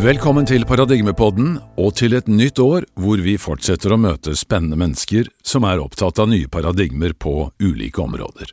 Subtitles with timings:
[0.00, 5.26] Velkommen til Paradigmepodden og til et nytt år hvor vi fortsetter å møte spennende mennesker
[5.44, 8.48] som er opptatt av nye paradigmer på ulike områder.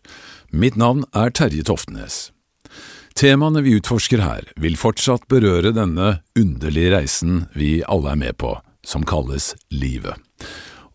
[0.51, 2.17] Mitt navn er Terje Toftenes.
[3.15, 8.57] Temaene vi utforsker her, vil fortsatt berøre denne underlige reisen vi alle er med på,
[8.83, 10.19] som kalles livet.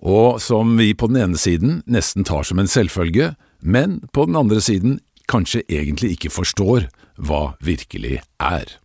[0.04, 4.36] Og som vi på den ene siden nesten tar som en selvfølge, men på den
[4.36, 5.00] andre siden
[5.32, 8.76] kanskje egentlig ikke forstår hva virkelig er.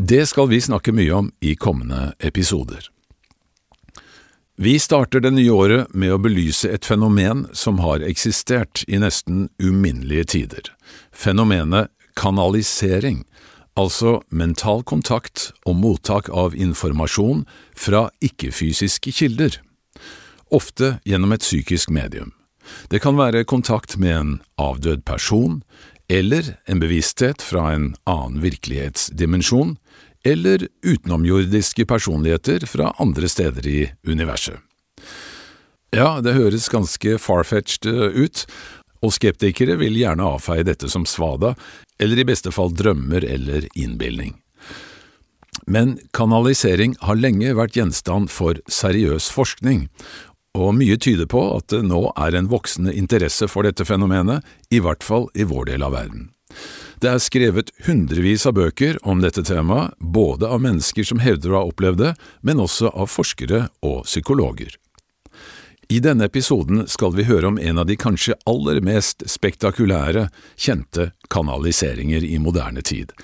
[0.00, 2.84] Det skal vi snakke mye om i kommende episoder.
[4.56, 9.48] Vi starter det nye året med å belyse et fenomen som har eksistert i nesten
[9.58, 10.70] uminnelige tider.
[11.10, 13.24] Fenomenet kanalisering,
[13.74, 17.42] altså mental kontakt og mottak av informasjon
[17.74, 19.58] fra ikke-fysiske kilder,
[20.54, 22.30] ofte gjennom et psykisk medium.
[22.86, 25.64] Det kan være kontakt med en avdød person,
[26.08, 29.76] eller en bevissthet fra en annen virkelighetsdimensjon,
[30.26, 34.58] eller utenomjordiske personligheter fra andre steder i universet.
[35.94, 38.44] Ja, det høres ganske farfetched eh, ut,
[39.00, 41.54] og skeptikere vil gjerne avfeie dette som svada,
[42.02, 44.34] eller i beste fall drømmer eller innbilning.
[45.66, 49.86] Men kanalisering har lenge vært gjenstand for seriøs forskning,
[50.58, 54.80] og mye tyder på at det nå er en voksende interesse for dette fenomenet, i
[54.82, 56.28] hvert fall i vår del av verden.
[56.98, 61.60] Det er skrevet hundrevis av bøker om dette temaet, både av mennesker som hevder å
[61.60, 64.74] ha opplevd det, men også av forskere og psykologer.
[65.88, 70.26] I denne episoden skal vi høre om en av de kanskje aller mest spektakulære,
[70.58, 73.14] kjente kanaliseringer i moderne tid,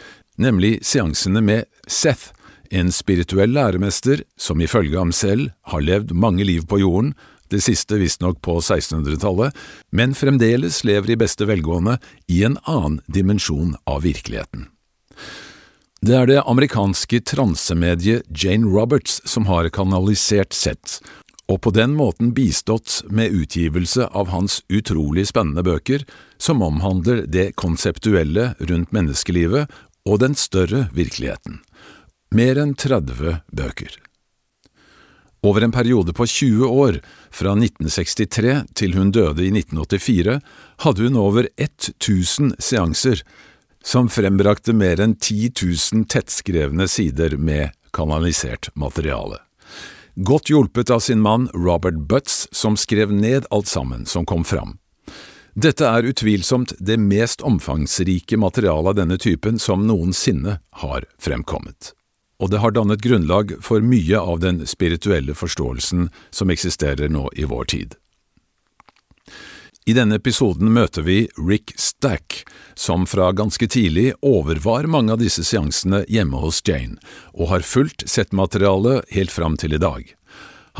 [0.41, 2.31] nemlig seansene med Seth,
[2.71, 7.13] en spirituell læremester som ifølge ham selv har levd mange liv på jorden,
[7.55, 9.55] det siste visstnok på 1600-tallet,
[9.95, 14.69] men fremdeles lever i beste velgående i en annen dimensjon av virkeligheten.
[16.05, 20.99] Det er det amerikanske transemediet Jane Roberts som har kanalisert Sett,
[21.49, 26.05] og på den måten bistått med utgivelse av hans utrolig spennende bøker
[26.37, 29.73] som omhandler det konseptuelle rundt menneskelivet
[30.05, 31.63] og den større virkeligheten.
[32.35, 34.04] Mer enn 30 bøker.
[35.45, 37.01] Over en periode på 20 år,
[37.31, 40.39] fra 1963 til hun døde i 1984,
[40.81, 43.21] hadde hun over 1000 seanser,
[43.85, 49.43] som frembrakte mer enn 10 000 tettskrevne sider med kanalisert materiale.
[50.17, 54.79] Godt hjulpet av sin mann Robert Butts, som skrev ned alt sammen som kom fram.
[55.53, 61.93] Dette er utvilsomt det mest omfangsrike materialet av denne typen som noensinne har fremkommet
[62.43, 67.47] og det har dannet grunnlag for mye av den spirituelle forståelsen som eksisterer nå i
[67.49, 67.95] vår tid.
[69.85, 75.45] I denne episoden møter vi Rick Stack, som fra ganske tidlig overvar mange av disse
[75.45, 76.97] seansene hjemme hos Jane,
[77.37, 80.07] og har fulgt settmaterialet helt fram til i dag.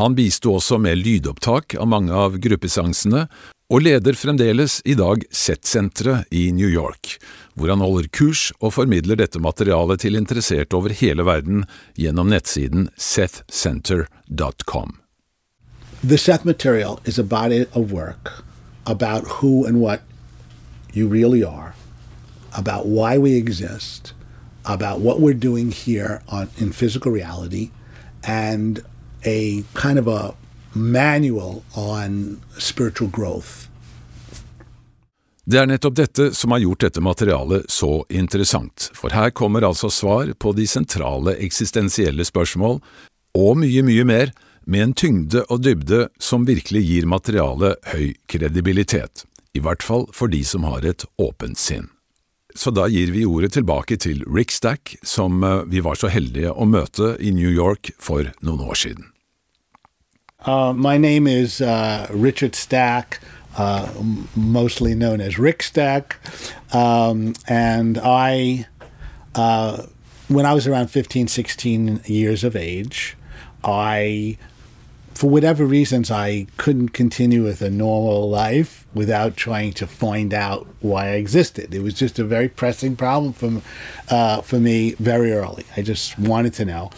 [0.01, 3.27] Han bisto også med lydopptak av mange av gruppeseansene,
[3.73, 7.19] og leder fremdeles i dag Z-senteret i New York,
[7.55, 11.65] hvor han holder kurs og formidler dette materialet til interesserte over hele verden
[11.99, 14.99] gjennom nettsiden sethcenter.com.
[16.05, 18.45] The Seth material is a body of work
[18.87, 20.03] about who and what
[20.93, 21.75] you really are,
[22.53, 24.13] about why we exist,
[24.65, 26.23] about what we're doing here
[26.59, 27.71] in physical reality,
[28.23, 28.85] and
[29.25, 30.35] a kind of a
[30.75, 33.69] manual on spiritual growth.
[35.45, 39.91] Det er nettopp dette som har gjort dette materialet så interessant, for her kommer altså
[39.93, 42.79] svar på de sentrale eksistensielle spørsmål,
[43.37, 44.33] og mye, mye mer,
[44.65, 50.33] med en tyngde og dybde som virkelig gir materialet høy kredibilitet, i hvert fall for
[50.33, 51.91] de som har et åpent sinn.
[52.57, 56.55] Så da gir vi ordet tilbake til Rick Stack, som eh, vi var så heldige
[56.55, 59.11] å møte i New York for noen år siden.
[60.47, 61.27] Uh, my name
[61.61, 63.19] uh, Richard Stack,
[63.57, 63.93] uh,
[64.35, 66.19] mostly known as Rick Stack.
[66.75, 68.67] Um, and I,
[69.35, 69.87] uh,
[70.29, 73.17] when I was around 15, 16 years of age,
[73.63, 74.39] I,
[75.15, 80.67] for whatever reasons, I couldn't continue with a normal life without trying to find out
[80.81, 81.75] why I existed.
[81.75, 83.63] It was just a very pressing problem for,
[84.11, 85.65] uh, for me very early.
[85.77, 86.91] I just wanted to know.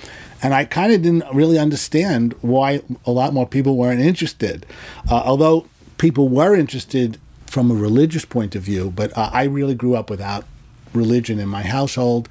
[0.43, 4.67] And I kind of didn't really understand why a lot more people weren't interested.
[5.11, 5.67] Uh, although
[5.99, 10.11] people were interested from a religious point of view, but uh, I really grew up
[10.11, 10.45] without
[10.93, 12.29] religion in my household.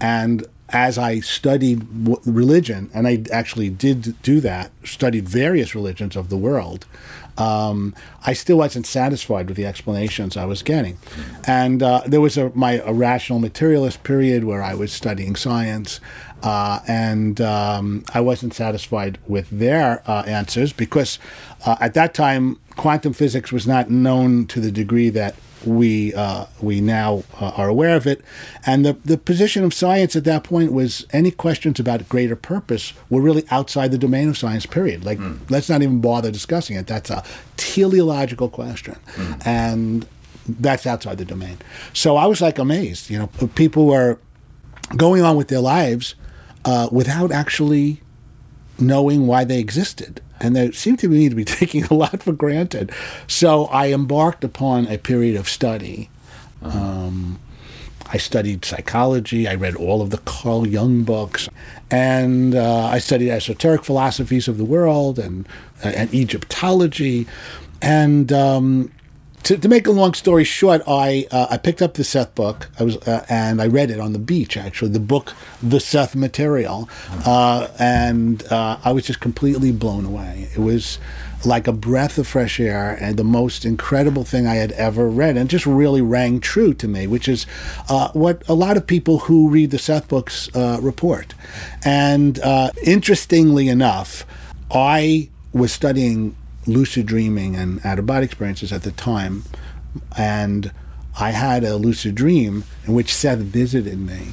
[0.00, 6.16] And as I studied w- religion, and I actually did do that, studied various religions
[6.16, 6.86] of the world,
[7.38, 10.98] um, I still wasn't satisfied with the explanations I was getting.
[11.46, 16.00] And uh, there was a, my rational materialist period where I was studying science,
[16.42, 21.18] uh, and um, I wasn't satisfied with their uh, answers because
[21.64, 25.34] uh, at that time, quantum physics was not known to the degree that
[25.64, 28.22] we uh, we now uh, are aware of it,
[28.64, 32.92] and the the position of science at that point was any questions about greater purpose
[33.10, 34.66] were really outside the domain of science.
[34.66, 35.04] Period.
[35.04, 35.38] Like mm.
[35.50, 36.86] let's not even bother discussing it.
[36.86, 37.24] That's a
[37.56, 39.46] teleological question, mm.
[39.46, 40.06] and
[40.48, 41.58] that's outside the domain.
[41.92, 43.10] So I was like amazed.
[43.10, 44.18] You know, people were
[44.96, 46.14] going on with their lives
[46.64, 48.02] uh, without actually
[48.78, 52.32] knowing why they existed and they seemed to me to be taking a lot for
[52.32, 52.92] granted.
[53.26, 56.10] So I embarked upon a period of study.
[56.62, 57.38] Um,
[58.12, 59.48] I studied psychology.
[59.48, 61.48] I read all of the Carl Jung books,
[61.90, 65.46] and uh, I studied esoteric philosophies of the world and
[65.84, 67.26] uh, and Egyptology,
[67.82, 68.92] and um,
[69.46, 72.68] to, to make a long story short, I uh, I picked up the Seth book.
[72.80, 74.56] I was uh, and I read it on the beach.
[74.56, 76.88] Actually, the book, The Seth Material,
[77.24, 80.48] uh, and uh, I was just completely blown away.
[80.52, 80.98] It was
[81.44, 85.36] like a breath of fresh air and the most incredible thing I had ever read,
[85.36, 87.46] and just really rang true to me, which is
[87.88, 91.34] uh, what a lot of people who read the Seth books uh, report.
[91.84, 92.40] And
[92.82, 94.26] interestingly enough,
[94.72, 96.34] I was studying
[96.66, 99.44] lucid dreaming and out of body experiences at the time.
[100.16, 100.72] And
[101.18, 104.32] I had a lucid dream in which Seth visited me.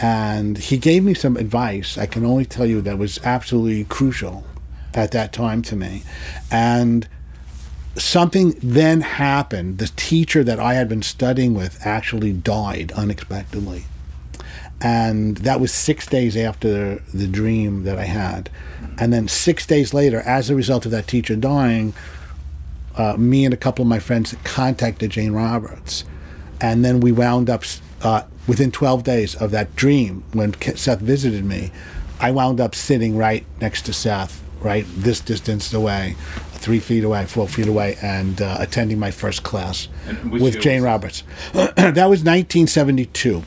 [0.00, 4.44] And he gave me some advice, I can only tell you, that was absolutely crucial
[4.92, 6.02] at that time to me.
[6.50, 7.06] And
[7.94, 9.78] something then happened.
[9.78, 13.84] The teacher that I had been studying with actually died unexpectedly.
[14.80, 18.50] And that was six days after the dream that I had.
[18.98, 21.94] And then six days later, as a result of that teacher dying,
[22.96, 26.04] uh, me and a couple of my friends contacted Jane Roberts.
[26.60, 27.64] And then we wound up,
[28.02, 31.72] uh, within 12 days of that dream, when Seth visited me,
[32.20, 36.14] I wound up sitting right next to Seth, right this distance away,
[36.52, 39.88] three feet away, four feet away, and uh, attending my first class
[40.24, 41.22] with Jane Roberts.
[41.52, 43.42] that was 1972.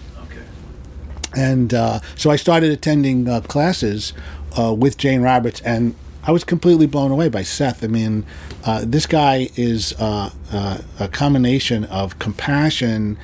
[1.37, 4.11] And uh, so I started attending uh, classes
[4.57, 5.93] uh, with Jane Roberts, and
[6.23, 7.83] I was completely blown away by Seth.
[7.83, 8.25] I mean,
[8.65, 13.17] uh, this guy is uh, uh a combination of compassion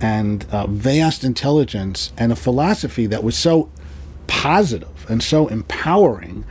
[0.00, 3.70] and vast intelligence and a philosophy that was so
[4.26, 6.44] positive and so empowering.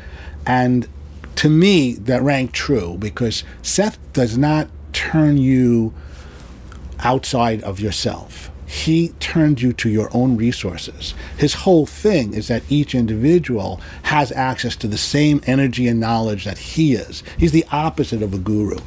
[0.45, 0.88] And
[1.36, 5.94] to me, that rang true because Seth does not turn you
[7.00, 11.16] outside of yourself he turned you to your own resources.
[11.39, 16.45] His whole thing is that each individual has access to the same energy and knowledge
[16.45, 17.24] that he is.
[17.39, 18.77] He's the opposite of a guru.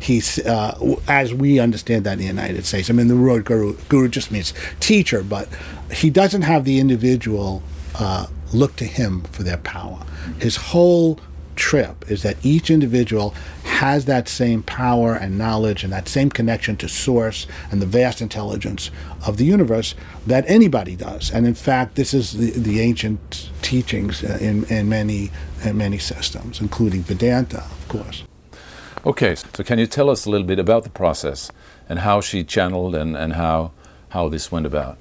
[0.00, 2.90] He's, uh, as we understand that in the United States.
[2.90, 5.48] I mean, the word guru, guru just means teacher, but
[5.92, 7.62] he doesn't have the individual
[8.00, 10.04] uh, look to him for their power.
[10.40, 11.20] His whole
[11.60, 13.34] trip is that each individual
[13.64, 18.22] has that same power and knowledge and that same connection to source and the vast
[18.22, 18.90] intelligence
[19.26, 19.94] of the universe
[20.26, 21.30] that anybody does.
[21.30, 25.30] And in fact, this is the, the ancient teachings uh, in, in, many,
[25.62, 28.24] in many systems, including Vedanta, of course.
[29.04, 31.50] Okay, so can you tell us a little bit about the process
[31.88, 33.72] and how she channeled and, and how,
[34.10, 34.96] how this went about?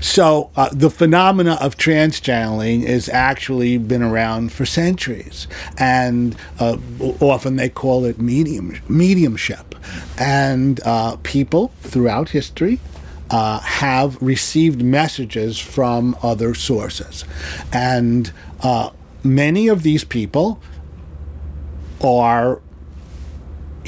[0.00, 5.46] So uh, the phenomena of trance channeling has actually been around for centuries,
[5.76, 6.76] and uh,
[7.20, 9.74] often they call it medium mediumship.
[10.18, 12.80] And uh, people throughout history
[13.30, 17.24] uh, have received messages from other sources,
[17.72, 18.32] and
[18.62, 18.90] uh,
[19.22, 20.60] many of these people
[22.02, 22.60] are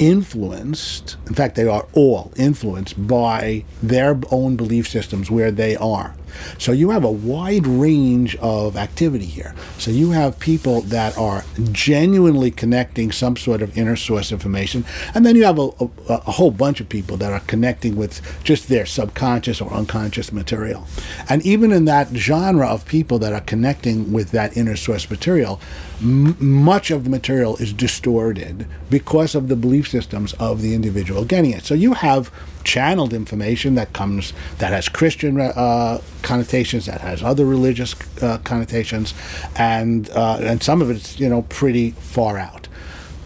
[0.01, 6.15] influenced, in fact, they are all influenced by their own belief systems where they are.
[6.57, 9.53] So you have a wide range of activity here.
[9.77, 15.25] So you have people that are genuinely connecting some sort of inner source information, and
[15.25, 18.67] then you have a, a, a, whole bunch of people that are connecting with just
[18.67, 20.87] their subconscious or unconscious material.
[21.29, 25.59] And even in that genre of people that are connecting with that inner source material,
[26.01, 31.25] m- much of the material is distorted because of the belief systems of the individual
[31.25, 31.63] getting it.
[31.63, 32.31] So you have
[32.63, 39.13] channeled information that comes that has Christian uh, connotations, that has other religious uh, connotations,
[39.55, 42.67] and uh, and some of it's you know pretty far out.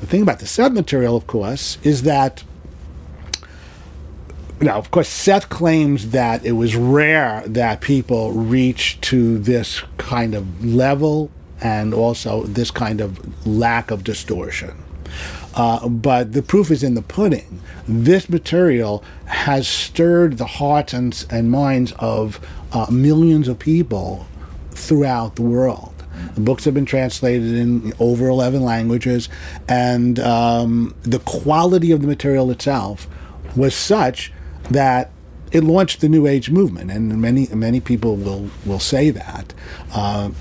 [0.02, 2.44] The thing about the Seth material, of course, is that
[4.62, 10.34] now, of course, Seth claims that it was rare that people reach to this kind
[10.34, 11.30] of level
[11.62, 14.85] and also this kind of lack of distortion.
[15.56, 17.62] Uh, but the proof is in the pudding.
[17.88, 24.28] This material has stirred the hearts and, and minds of uh, millions of people
[24.72, 25.94] throughout the world.
[26.36, 29.30] The books have been translated in over 11 languages,
[29.68, 33.08] and um, the quality of the material itself
[33.56, 34.34] was such
[34.70, 35.12] that
[35.52, 39.54] it launched the New Age movement, and many many people will will say that.
[39.94, 40.32] Uh,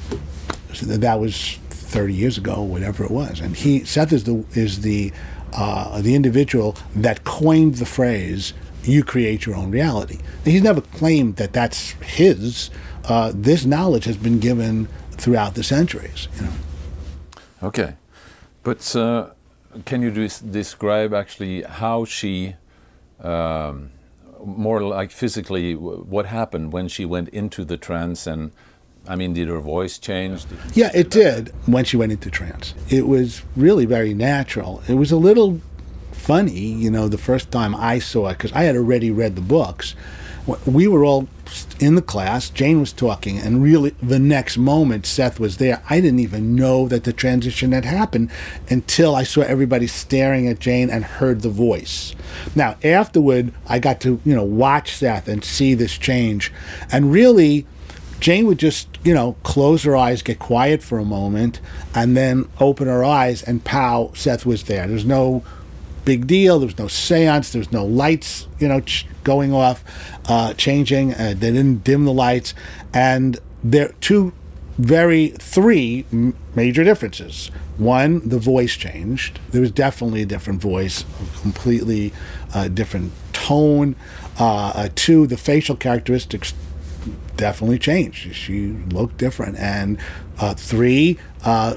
[0.82, 1.58] that was
[1.94, 3.38] 30 years ago, whatever it was.
[3.38, 5.12] And he Seth is the is the
[5.52, 11.36] uh, the individual that coined the phrase "you create your own reality." he's never claimed
[11.36, 12.70] that that's his.
[13.04, 16.26] Uh, this knowledge has been given throughout the centuries.
[16.36, 16.52] You know.
[17.62, 17.94] Okay,
[18.64, 19.30] but uh,
[19.84, 22.56] can you describe actually how she?
[23.20, 23.92] Um,
[24.44, 28.50] more like physically, what happened when she went into the trance and
[29.06, 30.44] I mean, did her voice change?
[30.72, 32.74] yeah, it did when she went into trance.
[32.88, 34.82] It was really very natural.
[34.88, 35.60] It was a little
[36.12, 39.42] funny, you know, the first time I saw it, because I had already read the
[39.42, 39.94] books.
[40.66, 41.28] We were all
[41.80, 45.82] in the class, Jane was talking, and really the next moment Seth was there.
[45.88, 48.30] I didn't even know that the transition had happened
[48.68, 52.14] until I saw everybody staring at Jane and heard the voice.
[52.54, 56.52] Now, afterward, I got to, you know, watch Seth and see this change.
[56.90, 57.66] And really,
[58.20, 61.60] Jane would just, you know, close her eyes, get quiet for a moment,
[61.94, 64.86] and then open her eyes, and pow, Seth was there.
[64.86, 65.44] There's no
[66.04, 66.58] big deal.
[66.58, 67.50] There was no seance.
[67.52, 69.82] There was no lights, you know, ch- going off,
[70.28, 71.14] uh, changing.
[71.14, 72.54] Uh, they didn't dim the lights.
[72.92, 74.32] And there two
[74.78, 77.50] very three m- major differences.
[77.78, 79.40] One, the voice changed.
[79.50, 82.12] There was definitely a different voice, a completely
[82.52, 83.96] uh, different tone.
[84.38, 86.52] Uh, uh, two, the facial characteristics
[87.36, 88.34] definitely changed.
[88.34, 89.56] She looked different.
[89.58, 89.98] And
[90.38, 91.76] uh, three, uh,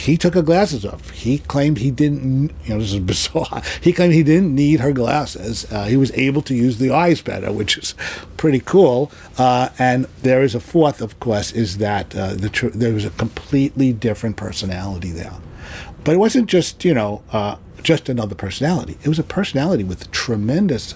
[0.00, 1.10] he took her glasses off.
[1.10, 3.62] He claimed he didn't, you know, this is bizarre.
[3.80, 5.70] He claimed he didn't need her glasses.
[5.70, 7.94] Uh, he was able to use the eyes better, which is
[8.36, 9.12] pretty cool.
[9.36, 13.04] Uh, and there is a fourth, of course, is that uh, the tr- there was
[13.04, 15.34] a completely different personality there.
[16.02, 18.96] But it wasn't just, you know, uh, just another personality.
[19.02, 20.94] It was a personality with tremendous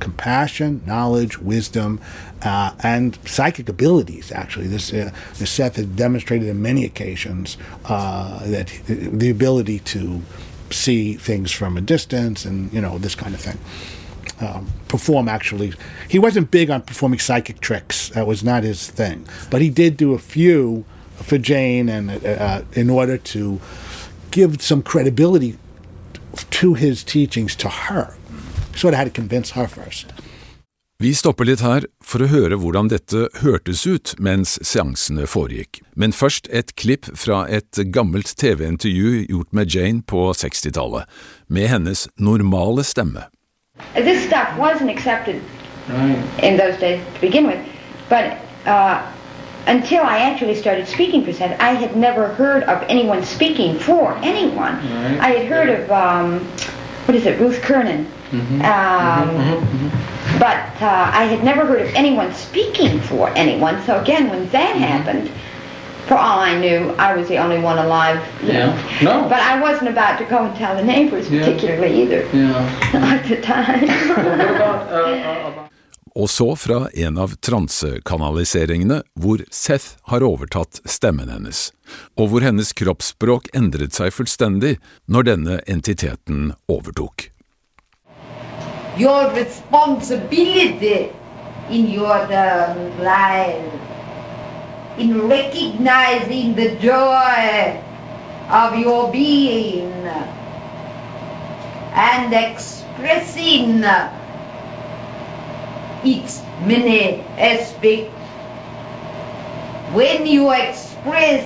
[0.00, 2.00] compassion, knowledge, wisdom,
[2.42, 4.32] uh, and psychic abilities.
[4.32, 10.22] Actually, this, uh, this Seth has demonstrated on many occasions uh, that the ability to
[10.70, 13.58] see things from a distance and you know this kind of thing.
[14.40, 15.72] Um, perform actually,
[16.10, 18.10] he wasn't big on performing psychic tricks.
[18.10, 20.84] That was not his thing, but he did do a few
[21.16, 23.60] for Jane, and uh, uh, in order to
[24.30, 25.56] give some credibility
[26.50, 28.15] to his teachings to her
[28.76, 30.12] sort of had to convince her first.
[30.98, 36.14] Vi stopper litt her for å høre hvordan dette hørtes ut mens seansene foregikk, men
[36.16, 41.04] først et klipp fra et gammelt TV-intervju gjort med Jane på 60-tallet,
[41.52, 43.26] med hennes normale stemme.
[43.92, 45.42] This stuff wasn't accepted
[46.40, 47.60] in those days to begin with,
[48.08, 49.04] but uh,
[49.66, 54.16] until I actually started speaking for Seth, I had never heard of anyone speaking for
[54.24, 54.76] anyone.
[54.80, 55.20] Right.
[55.20, 56.40] I had heard of, um,
[57.04, 58.06] what is it, Ruth Kernan.
[58.30, 58.60] Mm-hmm.
[58.62, 59.86] Um, mm-hmm.
[59.86, 60.38] mm-hmm.
[60.38, 63.82] But uh, I had never heard of anyone speaking for anyone.
[63.84, 64.82] So again, when that mm-hmm.
[64.82, 65.30] happened,
[66.06, 68.20] for all I knew, I was the only one alive.
[68.42, 68.74] Yeah.
[69.02, 69.22] Know.
[69.22, 69.28] No.
[69.28, 71.44] But I wasn't about to go and tell the neighbors yeah.
[71.44, 72.22] particularly either.
[72.32, 72.80] Yeah.
[72.92, 73.84] At the time.
[73.90, 75.66] uh, uh,
[76.16, 81.74] og så fra en av transekanaliseringene hvor Seth har overtatt stemmen hennes,
[82.16, 84.78] og hvor hennes kroppsspråk endret seg fullstendig
[85.12, 87.28] når denne entiteten overtok.
[88.96, 91.12] Your responsibility
[91.70, 93.72] in your um, life,
[94.98, 97.82] in recognizing the joy
[98.48, 99.92] of your being
[101.92, 103.84] and expressing
[106.04, 108.12] its many aspects.
[109.92, 111.44] When you express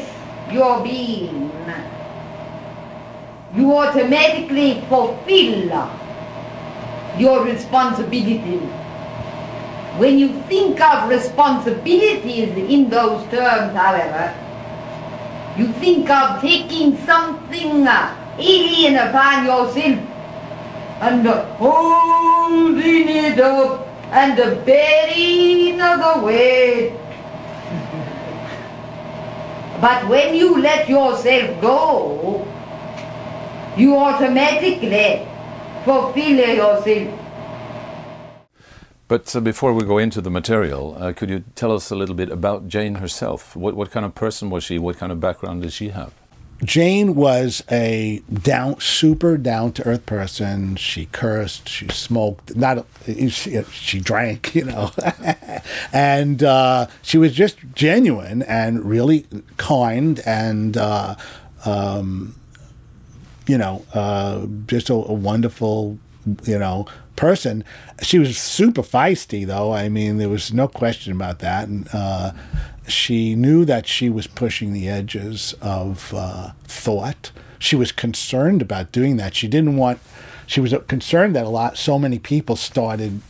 [0.53, 1.51] your being,
[3.55, 6.00] you automatically fulfill
[7.21, 8.57] your responsibility.
[10.01, 14.33] When you think of responsibilities in those terms, however,
[15.59, 19.99] you think of taking something uh, alien upon yourself
[21.03, 21.27] and
[21.59, 26.93] holding it up and bearing the weight.
[29.81, 32.47] but when you let yourself go,
[33.77, 35.30] you automatically.
[39.09, 42.15] But uh, before we go into the material, uh, could you tell us a little
[42.15, 43.57] bit about Jane herself?
[43.57, 44.79] What, what kind of person was she?
[44.79, 46.13] What kind of background did she have?
[46.63, 50.77] Jane was a down, super down to earth person.
[50.77, 54.91] She cursed, she smoked, not she, she drank, you know,
[55.95, 60.77] and uh, she was just genuine and really kind and.
[60.77, 61.17] Uh,
[61.65, 62.40] um,
[63.51, 65.99] you know, uh, just a, a wonderful,
[66.45, 67.65] you know, person.
[68.01, 69.73] She was super feisty, though.
[69.73, 71.67] I mean, there was no question about that.
[71.67, 72.31] And uh,
[72.87, 77.33] she knew that she was pushing the edges of uh, thought.
[77.59, 79.35] She was concerned about doing that.
[79.35, 79.99] She didn't want.
[80.47, 83.21] She was concerned that a lot, so many people started,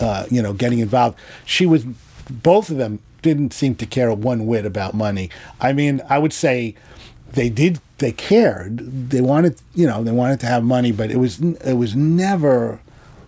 [0.00, 1.18] uh, you know, getting involved.
[1.46, 1.84] She was,
[2.30, 5.30] both of them didn't seem to care one whit about money.
[5.62, 6.74] I mean, I would say
[7.32, 8.78] they did they cared
[9.10, 12.80] they wanted you know they wanted to have money but it was it was never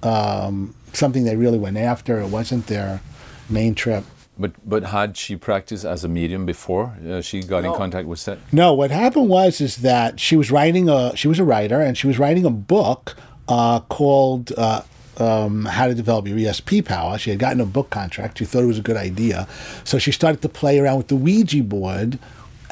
[0.02, 3.00] um, something they really went after it wasn't their
[3.48, 4.04] main trip
[4.38, 7.72] but but had she practiced as a medium before uh, she got no.
[7.72, 8.52] in contact with Seth?
[8.52, 11.96] No, what happened was is that she was writing a she was a writer and
[11.96, 13.16] she was writing a book
[13.46, 14.82] uh, called uh,
[15.18, 17.16] um, How to Develop Your ESP Power.
[17.16, 18.38] She had gotten a book contract.
[18.38, 19.46] She thought it was a good idea,
[19.84, 22.18] so she started to play around with the Ouija board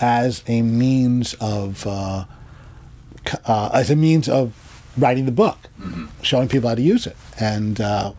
[0.02, 2.25] as a means of uh,
[3.47, 4.52] uh, as a means of
[4.99, 6.06] writing the book, mm-hmm.
[6.21, 7.16] showing people how to use it.
[7.40, 8.12] And uh,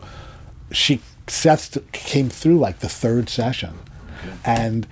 [0.72, 3.78] she Seth came through like the third session,
[4.20, 4.36] okay.
[4.44, 4.86] and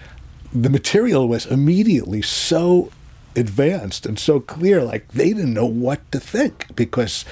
[0.53, 2.93] the material was immediately so
[3.35, 4.85] advanced and so clear.
[4.85, 7.25] Like they didn't know what to think because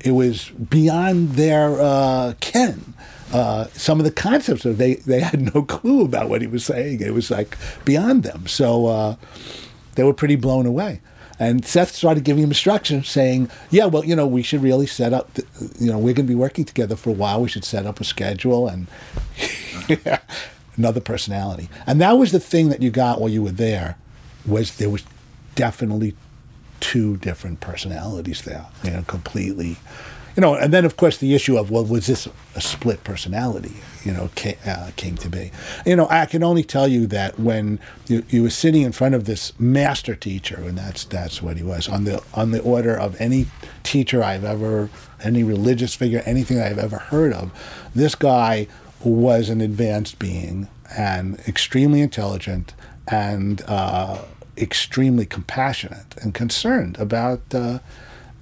[0.00, 2.94] it was beyond their uh, ken.
[3.32, 6.64] Uh, some of the concepts of they they had no clue about what he was
[6.64, 7.00] saying.
[7.00, 8.46] It was like beyond them.
[8.46, 9.16] So uh,
[9.94, 11.00] they were pretty blown away.
[11.38, 15.12] And Seth started giving him instructions, saying, "Yeah, well, you know, we should really set
[15.12, 15.30] up.
[15.78, 17.42] You know, we're going to be working together for a while.
[17.42, 18.86] We should set up a schedule and
[20.76, 23.96] another personality." And that was the thing that you got while you were there,
[24.46, 25.04] was there was
[25.54, 26.14] definitely
[26.80, 28.66] two different personalities there.
[28.84, 29.78] You know, completely
[30.36, 33.76] you know, and then of course the issue of well, was this a split personality?
[34.04, 35.52] You know, came, uh, came to be.
[35.86, 37.78] You know, I can only tell you that when
[38.08, 41.62] you, you were sitting in front of this master teacher, and that's that's what he
[41.62, 43.46] was on the on the order of any
[43.82, 44.90] teacher I've ever,
[45.22, 47.52] any religious figure, anything I've ever heard of.
[47.94, 48.66] This guy
[49.04, 52.74] was an advanced being and extremely intelligent
[53.08, 54.18] and uh,
[54.56, 57.40] extremely compassionate and concerned about.
[57.52, 57.78] Uh,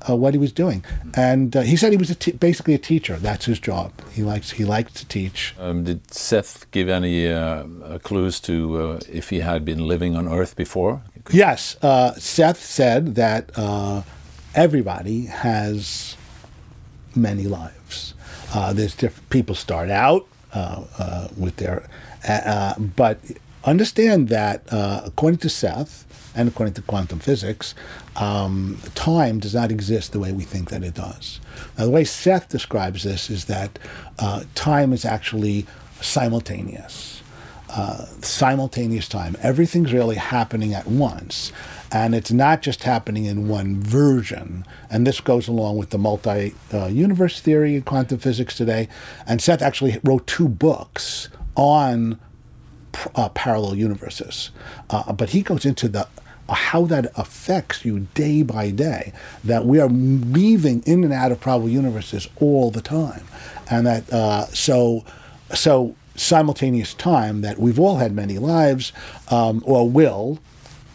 [0.08, 0.84] uh, what he was doing.
[1.14, 3.16] And uh, he said he was a t- basically a teacher.
[3.16, 3.92] That's his job.
[4.12, 5.54] He likes he liked to teach.
[5.58, 7.64] Um, did Seth give any uh,
[8.02, 11.02] clues to uh, if he had been living on Earth before?
[11.30, 14.02] Yes, uh, Seth said that uh,
[14.54, 16.16] everybody has
[17.14, 18.14] many lives.
[18.72, 20.26] there's different people start out
[21.36, 21.88] with their,
[22.96, 23.18] but
[23.64, 27.74] understand that according to Seth and according to quantum physics,
[28.16, 31.40] um, time does not exist the way we think that it does.
[31.78, 33.78] Now, the way Seth describes this is that
[34.18, 35.66] uh, time is actually
[36.00, 37.22] simultaneous.
[37.68, 39.36] Uh, simultaneous time.
[39.42, 41.52] Everything's really happening at once.
[41.92, 44.64] And it's not just happening in one version.
[44.90, 48.88] And this goes along with the multi uh, universe theory in quantum physics today.
[49.24, 52.18] And Seth actually wrote two books on
[53.14, 54.50] uh, parallel universes.
[54.88, 56.08] Uh, but he goes into the
[56.54, 59.12] how that affects you day by day,
[59.44, 63.24] that we are weaving in and out of probable universes all the time.
[63.70, 65.04] And that, uh, so,
[65.54, 68.92] so simultaneous time that we've all had many lives,
[69.30, 70.38] um, or will,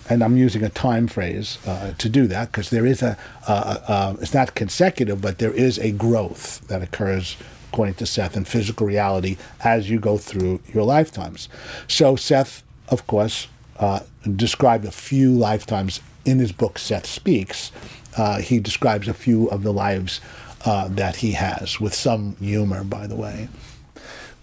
[0.10, 3.80] and I'm using a time phrase uh, to do that because there is a, uh,
[3.88, 7.38] uh, it's not consecutive, but there is a growth that occurs
[7.72, 11.50] according to Seth in physical reality as you go through your lifetimes.
[11.88, 13.48] So Seth, of course,
[13.80, 14.00] uh,
[14.36, 17.72] described a few lifetimes in his book, Seth Speaks.
[18.18, 20.22] Uh, he describes a few of the lives
[20.66, 23.50] uh, that he has, with some humor, by the way.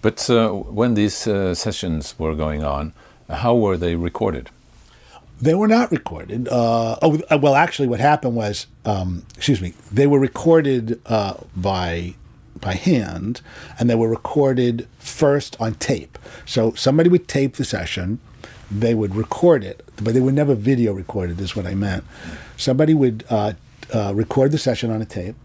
[0.03, 2.92] But uh, when these uh, sessions were going on,
[3.29, 4.51] how were they recorded?
[5.40, 6.49] They were not recorded.
[6.49, 11.03] Uh, oh, well, actually, what happened was, um, excuse me, they were recorded
[11.57, 12.14] by
[12.61, 13.40] by hand,
[13.79, 16.16] and they were recorded first on tape.
[16.47, 18.21] So somebody would tape the session,
[18.80, 22.04] they would record it, but they would never video record it, is what I meant.
[22.56, 23.52] Somebody would uh,
[23.94, 25.37] uh, record the session on a tape,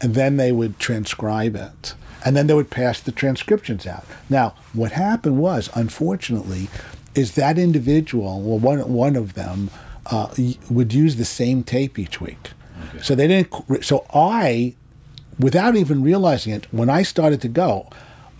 [0.00, 1.94] and then they would transcribe it.
[2.26, 4.04] And then they would pass the transcriptions out.
[4.30, 6.68] Now, what happened was, unfortunately,
[7.14, 9.70] is that individual, well, one, one of them,
[10.06, 10.34] uh,
[10.70, 12.50] would use the same tape each week.
[12.88, 13.02] Okay.
[13.02, 13.84] So they didn't.
[13.84, 14.74] So I
[15.38, 17.88] without even realizing it, when I started to go,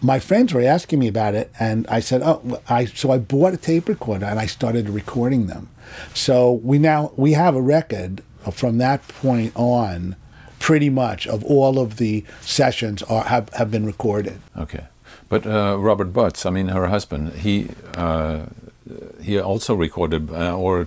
[0.05, 3.55] my friends were asking me about it, and I said, "Oh, I." So I bought
[3.55, 5.69] a tape recorder and I started recording them.
[6.13, 10.17] So we now we have a record from that point on,
[10.59, 14.39] pretty much of all of the sessions are have, have been recorded.
[14.57, 14.85] Okay.
[15.31, 18.41] But uh, Robert Butts, I mean, her husband, he uh,
[19.23, 20.87] he also recorded uh, or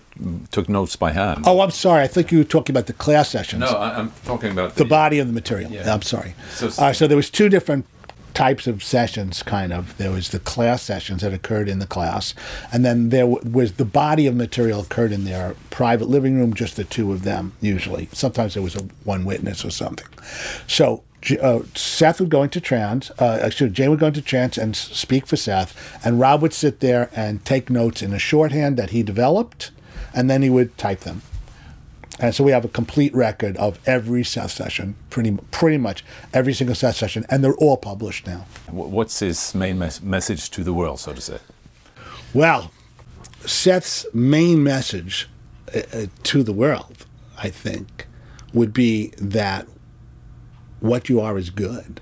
[0.52, 1.44] took notes by hand.
[1.48, 2.04] Oh, I'm sorry.
[2.04, 3.62] I think you were talking about the class sessions.
[3.62, 5.72] no, I, I'm talking about the body of the material.
[5.72, 5.92] Yeah.
[5.92, 6.36] I'm sorry.
[6.52, 7.86] So- So, uh, so there was two different
[8.34, 9.98] types of sessions, kind of.
[9.98, 12.34] There was the class sessions that occurred in the class,
[12.72, 16.76] and then there was the body of material occurred in their private living room, just
[16.76, 18.10] the two of them usually.
[18.14, 20.08] Sometimes there was a one witness or something.
[20.68, 21.04] So.
[21.42, 23.10] Uh, Seth would go into trance.
[23.20, 26.80] Uh, actually, Jay would go into trance and speak for Seth, and Rob would sit
[26.80, 29.72] there and take notes in a shorthand that he developed,
[30.14, 31.24] and then he would type them.
[32.20, 36.04] And so we have a complete record of every Seth session, pretty pretty much
[36.34, 38.46] every single Seth session, and they're all published now.
[38.70, 41.40] What's his main mes- message to the world, so to say?
[42.34, 42.72] Well,
[43.46, 45.30] Seth's main message
[45.76, 47.06] uh, uh, to the world,
[47.38, 48.08] I think,
[48.54, 49.68] would be that
[50.80, 52.02] what you are is good,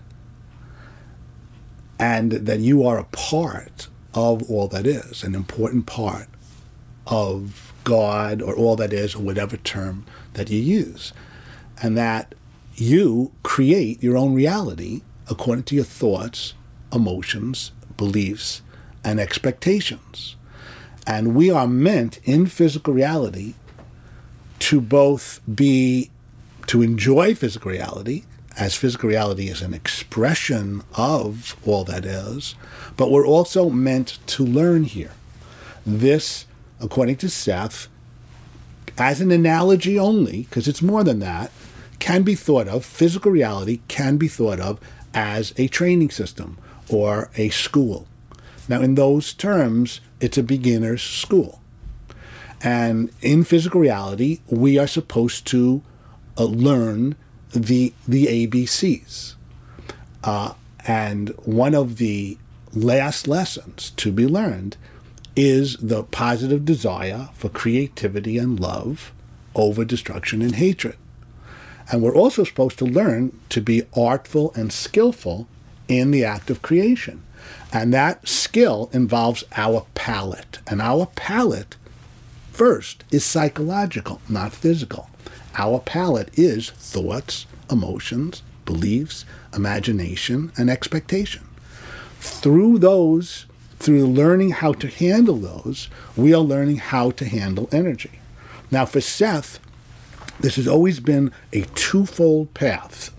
[1.99, 6.27] and that you are a part of all that is, an important part
[7.05, 11.13] of God or all that is, or whatever term that you use,
[11.81, 12.35] and that
[12.75, 16.53] you create your own reality according to your thoughts,
[16.91, 18.61] emotions, beliefs,
[19.05, 20.35] and expectations.
[21.07, 23.53] And we are meant in physical reality
[24.59, 26.09] to both be,
[26.67, 28.23] to enjoy physical reality,
[28.57, 32.55] as physical reality is an expression of all that is,
[32.97, 35.11] but we're also meant to learn here.
[35.85, 36.45] This,
[36.79, 37.87] according to Seth,
[38.97, 41.51] as an analogy only, because it's more than that,
[41.99, 44.79] can be thought of, physical reality can be thought of
[45.13, 46.57] as a training system
[46.89, 48.07] or a school.
[48.67, 51.61] Now, in those terms, it's a beginner's school.
[52.61, 55.83] And in physical reality, we are supposed to
[56.37, 57.15] uh, learn
[57.51, 59.35] the, the ABCs.
[60.23, 60.53] Uh,
[60.85, 62.37] and one of the
[62.73, 64.77] last lessons to be learned
[65.35, 69.11] is the positive desire for creativity and love
[69.53, 70.95] over destruction and hatred.
[71.91, 75.47] And we're also supposed to learn to be artful and skillful
[75.87, 77.21] in the act of creation.
[77.71, 80.59] And that skill involves our palate.
[80.67, 81.75] And our palate,
[82.51, 85.09] first, is psychological, not physical.
[85.57, 91.43] Our palate is thoughts, emotions, beliefs, imagination, and expectation.
[92.19, 93.45] Through those,
[93.85, 98.19] through learning how to handle those, we are learning how to handle energy.
[98.71, 99.59] Now, for Seth,
[100.39, 103.15] this has always been a twofold path.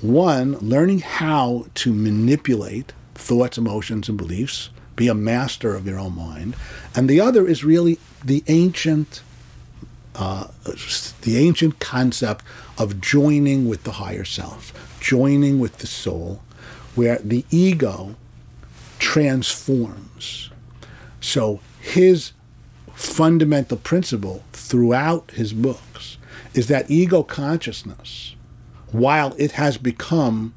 [0.00, 6.16] One, learning how to manipulate thoughts, emotions, and beliefs, be a master of your own
[6.16, 6.56] mind.
[6.96, 9.20] And the other is really the ancient,
[10.14, 10.46] uh,
[11.20, 12.46] the ancient concept
[12.78, 16.40] of joining with the higher self, joining with the soul,
[16.94, 18.16] where the ego
[19.08, 20.50] transforms.
[21.18, 22.32] So his
[22.92, 26.18] fundamental principle throughout his books
[26.52, 28.36] is that ego consciousness,
[28.92, 30.52] while it has become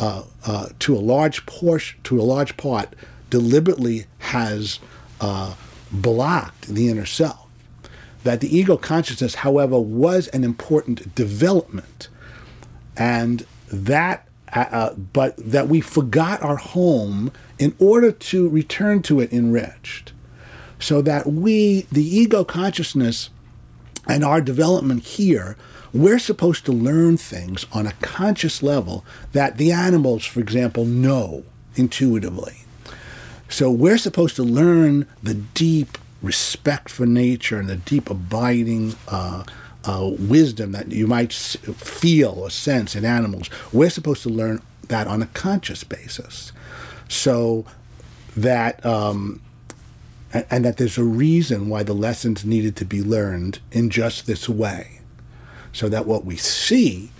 [0.00, 2.96] uh, uh, to a large portion, to a large part,
[3.30, 4.80] deliberately has
[5.20, 5.54] uh,
[5.92, 7.46] blocked the inner self.
[8.24, 12.08] That the ego consciousness, however, was an important development,
[12.96, 19.20] and that, uh, uh, but that we forgot our home in order to return to
[19.20, 20.12] it enriched,
[20.78, 23.30] so that we, the ego consciousness,
[24.06, 25.56] and our development here,
[25.92, 31.44] we're supposed to learn things on a conscious level that the animals, for example, know
[31.74, 32.64] intuitively.
[33.48, 39.44] So we're supposed to learn the deep respect for nature and the deep abiding uh,
[39.84, 43.48] uh, wisdom that you might feel or sense in animals.
[43.72, 46.52] We're supposed to learn that on a conscious basis.
[47.08, 47.64] So
[48.36, 49.40] that um,
[50.32, 54.26] and, and that there's a reason why the lessons needed to be learned in just
[54.26, 55.00] this way.
[55.72, 57.10] So that what we see,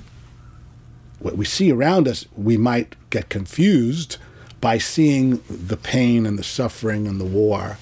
[1.18, 4.16] what we see around us, we might get confused
[4.60, 7.78] by seeing the pain and the suffering and the war.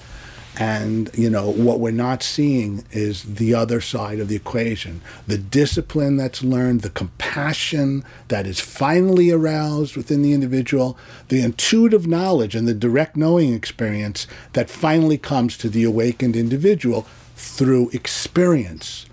[0.59, 5.37] And, you know, what we're not seeing is the other side of the equation the
[5.37, 12.55] discipline that's learned, the compassion that is finally aroused within the individual, the intuitive knowledge
[12.55, 19.05] and the direct knowing experience that finally comes to the awakened individual through experience.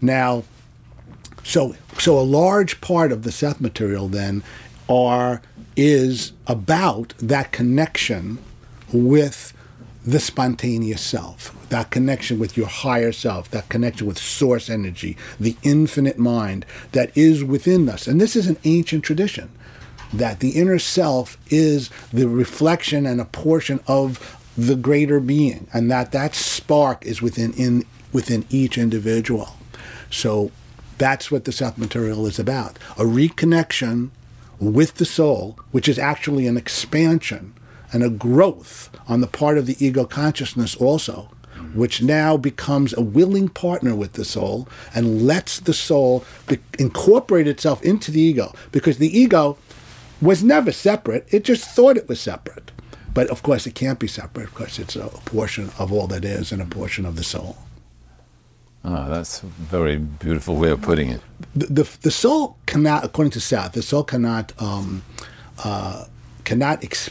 [0.00, 0.42] Now,
[1.44, 4.42] So, so a large part of the Seth material then
[4.88, 5.40] are
[5.76, 8.38] is about that connection
[8.92, 9.54] with
[10.08, 15.54] the spontaneous self, that connection with your higher self, that connection with source energy, the
[15.62, 18.06] infinite mind that is within us.
[18.06, 19.50] And this is an ancient tradition
[20.14, 25.90] that the inner self is the reflection and a portion of the greater being, and
[25.90, 29.56] that that spark is within in within each individual.
[30.10, 30.50] So
[30.96, 34.08] that's what the Seth material is about: a reconnection
[34.58, 37.52] with the soul, which is actually an expansion
[37.92, 41.30] and a growth on the part of the ego consciousness also,
[41.74, 47.48] which now becomes a willing partner with the soul and lets the soul be- incorporate
[47.48, 49.56] itself into the ego because the ego
[50.20, 51.26] was never separate.
[51.30, 52.70] It just thought it was separate.
[53.14, 56.52] But of course, it can't be separate because it's a portion of all that is
[56.52, 57.56] and a portion of the soul.
[58.84, 61.20] Ah, that's a very beautiful way of putting it.
[61.54, 65.02] The, the, the soul cannot, according to Seth, the soul cannot um,
[65.64, 66.04] uh,
[66.44, 67.10] cannot ex-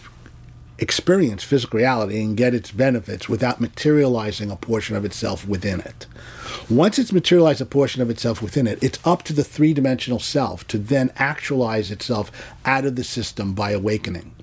[0.79, 6.05] experience physical reality and get its benefits without materializing a portion of itself within it.
[6.69, 10.19] Once it's materialized a portion of itself within it, it's up to the three dimensional
[10.19, 12.31] self to then actualize itself
[12.65, 14.33] out of the system by awakening.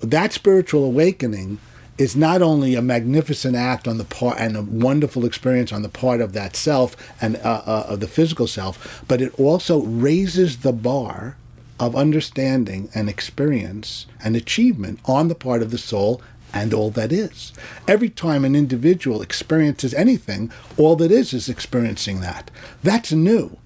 [0.00, 1.58] That spiritual awakening
[1.98, 5.88] is not only a magnificent act on the part and a wonderful experience on the
[5.88, 10.58] part of that self and uh, uh, of the physical self, but it also raises
[10.58, 11.36] the bar
[11.78, 17.12] of understanding and experience and achievement on the part of the soul and all that
[17.12, 17.52] is.
[17.86, 22.50] Every time an individual experiences anything, all that is is experiencing that.
[22.82, 23.58] That's new.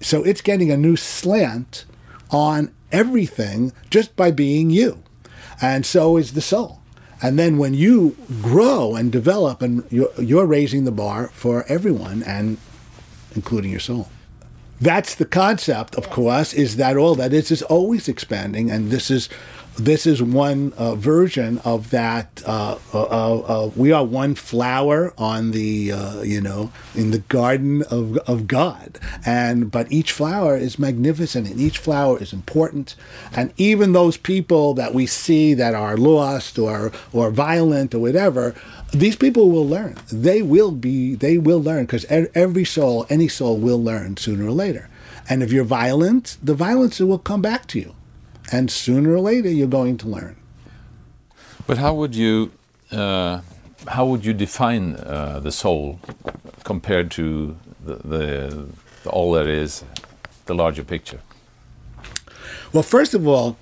[0.00, 1.86] So it's getting a new slant
[2.30, 5.02] on everything just by being you.
[5.60, 6.80] And so is the soul.
[7.22, 12.22] And then when you grow and develop, and you're, you're raising the bar for everyone,
[12.22, 12.58] and
[13.34, 14.10] including your soul.
[14.80, 19.10] That's the concept, of course, is that all that is is always expanding, and this
[19.10, 19.28] is
[19.78, 22.42] this is one uh, version of that.
[22.46, 27.82] Uh, uh, uh, we are one flower on the uh, you know in the garden
[27.90, 32.96] of of God, and but each flower is magnificent, and each flower is important,
[33.34, 38.54] and even those people that we see that are lost or or violent or whatever,
[38.92, 39.96] these people will learn.
[40.08, 41.14] They will be.
[41.14, 44.88] They will learn because every soul, any soul, will learn sooner or later.
[45.28, 47.94] And if you're violent, the violence will come back to you,
[48.52, 50.36] and sooner or later you're going to learn.
[51.66, 52.52] But how would you
[52.92, 53.40] uh,
[53.88, 56.00] how would you define uh, the soul
[56.64, 58.68] compared to the, the,
[59.02, 59.84] the all that is,
[60.46, 61.20] the larger picture?
[62.72, 63.56] Well, first of all,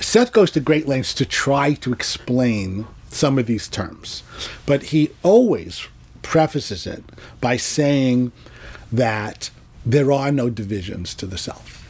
[0.00, 4.22] Seth goes to great lengths to try to explain some of these terms,
[4.66, 5.88] but he always
[6.22, 7.04] prefaces it
[7.40, 8.32] by saying
[8.92, 9.50] that
[9.84, 11.82] there are no divisions to the self.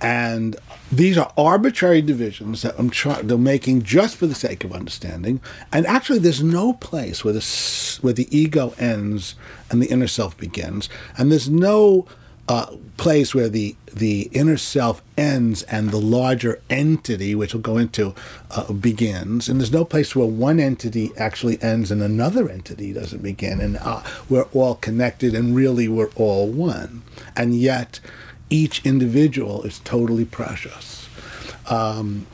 [0.00, 0.56] And
[0.92, 5.40] these are arbitrary divisions that I'm trying, they're making just for the sake of understanding.
[5.72, 9.34] And actually, there's no place where the where the ego ends
[9.70, 12.06] and the inner self begins, and there's no
[12.48, 17.78] uh, place where the the inner self ends and the larger entity, which we'll go
[17.78, 18.14] into,
[18.50, 19.48] uh, begins.
[19.48, 23.60] And there's no place where one entity actually ends and another entity doesn't begin.
[23.60, 27.02] And uh, we're all connected, and really we're all one.
[27.36, 28.00] And yet,
[28.50, 31.08] each individual is totally precious.
[31.68, 32.26] Um,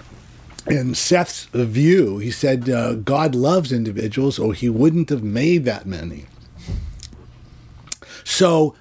[0.66, 5.87] in Seth's view, he said uh, God loves individuals, or he wouldn't have made that
[5.87, 6.27] many.
[8.25, 8.75] So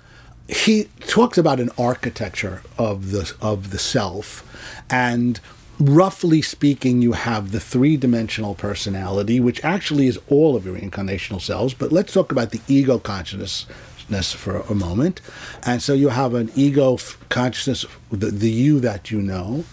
[0.49, 4.43] he talks about an architecture of the of the self,
[4.89, 5.39] and
[5.79, 11.73] roughly speaking, you have the three-dimensional personality, which actually is all of your incarnational selves.
[11.73, 15.21] But let's talk about the ego consciousness for a moment.
[15.65, 16.97] And so you have an ego
[17.29, 19.63] consciousness, the, the you that you know,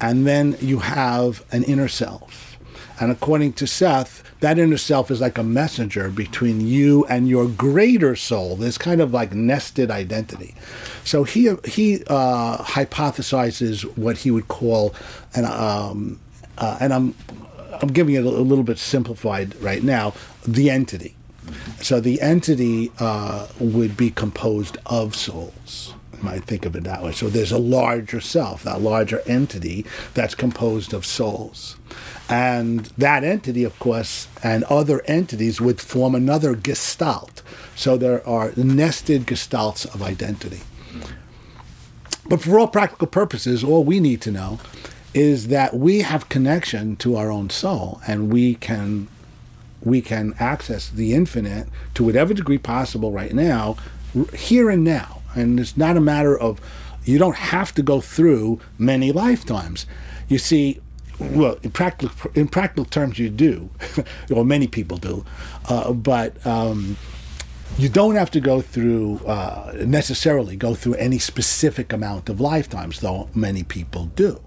[0.00, 2.56] and then you have an inner self.
[3.00, 7.46] And according to Seth, that inner self is like a messenger between you and your
[7.46, 8.56] greater soul.
[8.56, 10.54] There's kind of like nested identity.
[11.04, 14.94] So he he uh, hypothesizes what he would call
[15.34, 16.20] an um,
[16.58, 17.14] uh, and I'm
[17.82, 20.14] I'm giving it a, a little bit simplified right now
[20.46, 21.16] the entity.
[21.80, 25.94] So the entity uh, would be composed of souls.
[26.16, 27.12] You might think of it that way.
[27.12, 31.76] So there's a larger self, that larger entity that's composed of souls.
[32.30, 37.42] And that entity, of course, and other entities would form another gestalt.
[37.74, 40.60] So there are nested gestalts of identity.
[42.28, 44.60] But for all practical purposes, all we need to know
[45.12, 49.08] is that we have connection to our own soul and we can
[49.82, 53.76] we can access the infinite to whatever degree possible right now,
[54.34, 55.22] here and now.
[55.34, 56.60] And it's not a matter of,
[57.04, 59.86] you don't have to go through many lifetimes.
[60.28, 60.80] You see,
[61.20, 63.70] well, in practical, in practical terms, you do,
[64.32, 65.24] or many people do,
[65.68, 66.96] uh, but um,
[67.78, 73.00] you don't have to go through uh, necessarily go through any specific amount of lifetimes,
[73.00, 74.40] though many people do.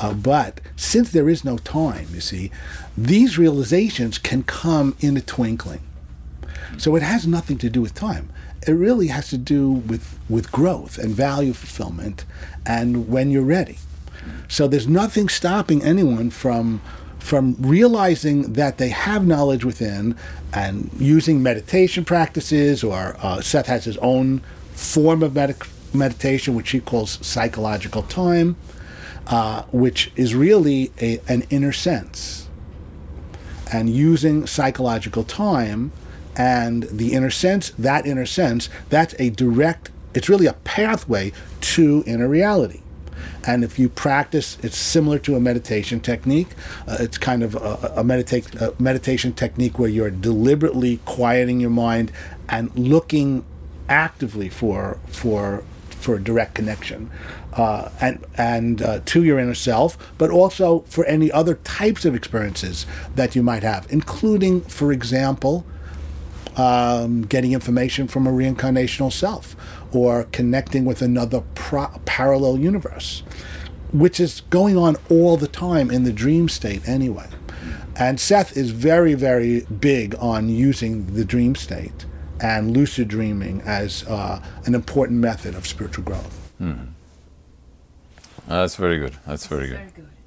[0.00, 2.50] Uh, but since there is no time, you see,
[2.96, 5.82] these realizations can come in a twinkling.
[6.78, 8.30] So it has nothing to do with time.
[8.66, 12.24] It really has to do with, with growth and value fulfillment
[12.66, 13.78] and when you're ready.
[14.48, 16.80] So there's nothing stopping anyone from
[17.18, 20.14] from realizing that they have knowledge within
[20.52, 24.40] and using meditation practices, or uh, Seth has his own
[24.72, 25.56] form of med-
[25.94, 28.56] meditation, which he calls psychological time,
[29.26, 32.46] uh, which is really a, an inner sense.
[33.72, 35.92] And using psychological time
[36.36, 42.04] and the inner sense, that inner sense, that's a direct, it's really a pathway to
[42.06, 42.82] inner reality.
[43.46, 46.48] And if you practice, it's similar to a meditation technique.
[46.86, 51.70] Uh, it's kind of a, a, medita- a meditation technique where you're deliberately quieting your
[51.70, 52.12] mind
[52.48, 53.44] and looking
[53.88, 57.10] actively for for for a direct connection,
[57.54, 62.14] uh, and and uh, to your inner self, but also for any other types of
[62.14, 62.84] experiences
[63.14, 65.64] that you might have, including, for example,
[66.56, 69.56] um, getting information from a reincarnational self
[69.94, 73.22] or connecting with another pro- parallel universe,
[73.92, 77.28] which is going on all the time in the dream state anyway.
[77.96, 82.04] And Seth is very, very big on using the dream state
[82.40, 86.40] and lucid dreaming as uh, an important method of spiritual growth.
[86.60, 86.76] Uh,
[88.46, 89.14] that's very good.
[89.26, 89.80] That's very good.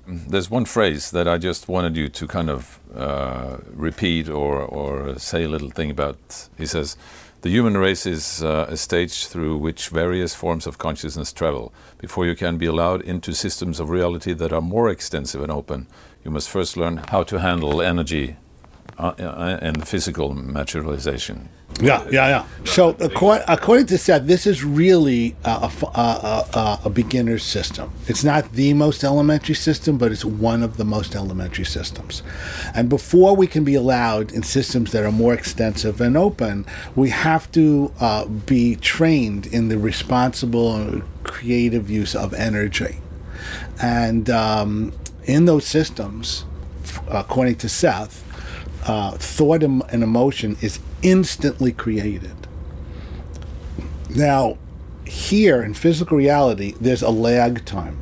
[0.08, 4.62] Mm, There's one phrase that I just wanted you to kind of uh, repeat or,
[4.62, 6.48] or say a little thing about.
[6.58, 6.96] He says,
[7.42, 11.72] The human race is uh, a stage through which various forms of consciousness travel.
[12.00, 15.86] Before you can be allowed into systems of reality that are more extensive and open,
[16.26, 18.38] you must first learn how to handle energy
[18.98, 21.50] and physical materialization.
[21.80, 22.46] Yeah, yeah, yeah.
[22.66, 27.92] So, according, according to Seth, this is really a beginner's system.
[28.08, 32.24] It's not the most elementary system, but it's one of the most elementary systems.
[32.74, 37.10] And before we can be allowed in systems that are more extensive and open, we
[37.10, 42.98] have to uh, be trained in the responsible and creative use of energy.
[43.80, 44.94] And um,
[45.26, 46.46] in those systems,
[47.08, 48.24] according to Seth,
[48.88, 52.48] uh, thought and emotion is instantly created.
[54.10, 54.58] Now,
[55.06, 58.00] here in physical reality, there's a lag time.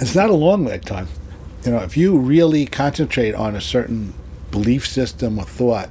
[0.00, 1.08] It's not a long lag time.
[1.64, 4.14] You know, if you really concentrate on a certain
[4.50, 5.90] belief system or thought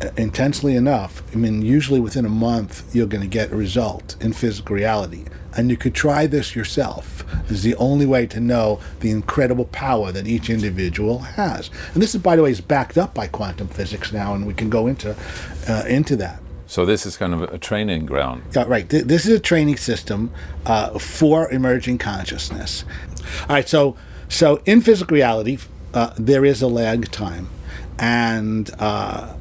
[0.00, 4.16] uh, intensely enough, I mean, usually within a month, you're going to get a result
[4.20, 5.24] in physical reality.
[5.56, 7.15] And you could try this yourself.
[7.42, 11.70] This is the only way to know the incredible power that each individual has.
[11.94, 14.54] And this is, by the way, is backed up by quantum physics now, and we
[14.54, 15.16] can go into
[15.68, 16.40] uh, into that.
[16.68, 18.42] So, this is kind of a training ground.
[18.54, 18.88] Yeah, right.
[18.90, 20.32] Th- This is a training system
[20.64, 22.84] uh, for emerging consciousness.
[23.42, 23.68] All right.
[23.68, 23.96] So,
[24.28, 25.58] so in physical reality,
[25.94, 27.48] uh, there is a lag time,
[28.00, 29.34] and uh,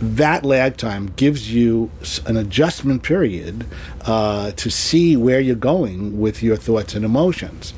[0.00, 1.90] that lag time gives you
[2.26, 3.66] an adjustment period
[4.02, 7.72] uh, to see where you're going with your thoughts and emotions.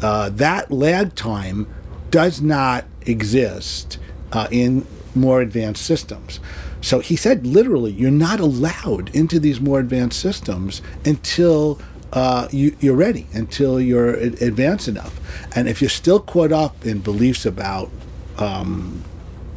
[0.00, 1.66] Uh, that lag time
[2.10, 3.98] does not exist
[4.32, 6.40] uh, in more advanced systems.
[6.80, 11.80] So he said literally, you're not allowed into these more advanced systems until
[12.12, 15.20] uh, you, you're ready, until you're advanced enough.
[15.54, 17.90] And if you're still caught up in beliefs about
[18.38, 19.04] um,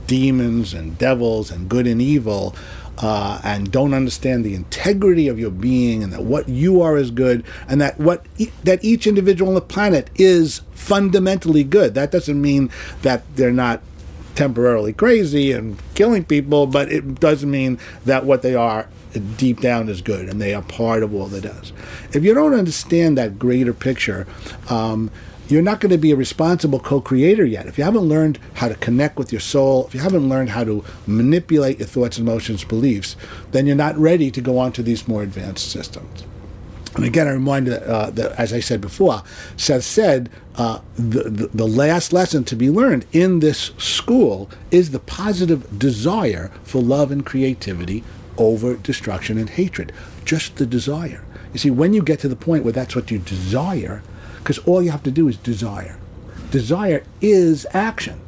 [0.07, 2.55] demons and devils and good and evil,
[2.97, 7.11] uh, and don't understand the integrity of your being and that what you are is
[7.11, 11.93] good and that what e- that each individual on the planet is fundamentally good.
[11.93, 12.69] That doesn't mean
[13.01, 13.81] that they're not
[14.35, 18.87] temporarily crazy and killing people, but it doesn't mean that what they are
[19.37, 21.71] deep down is good and they are part of all that does.
[22.13, 24.27] If you don't understand that greater picture,
[24.69, 25.09] um,
[25.47, 27.67] you're not going to be a responsible co-creator yet.
[27.67, 30.63] If you haven't learned how to connect with your soul, if you haven't learned how
[30.63, 33.15] to manipulate your thoughts, emotions, beliefs,
[33.51, 36.23] then you're not ready to go on to these more advanced systems.
[36.95, 39.21] And again, I remind uh, that as I said before,
[39.57, 44.91] Seth said uh, the, the, the last lesson to be learned in this school is
[44.91, 48.03] the positive desire for love and creativity
[48.37, 49.91] over destruction and hatred.
[50.23, 51.23] Just the desire.
[51.51, 54.01] You see, when you get to the point where that's what you desire,
[54.45, 55.97] because all you have to do is desire.
[56.51, 58.21] Desire is action.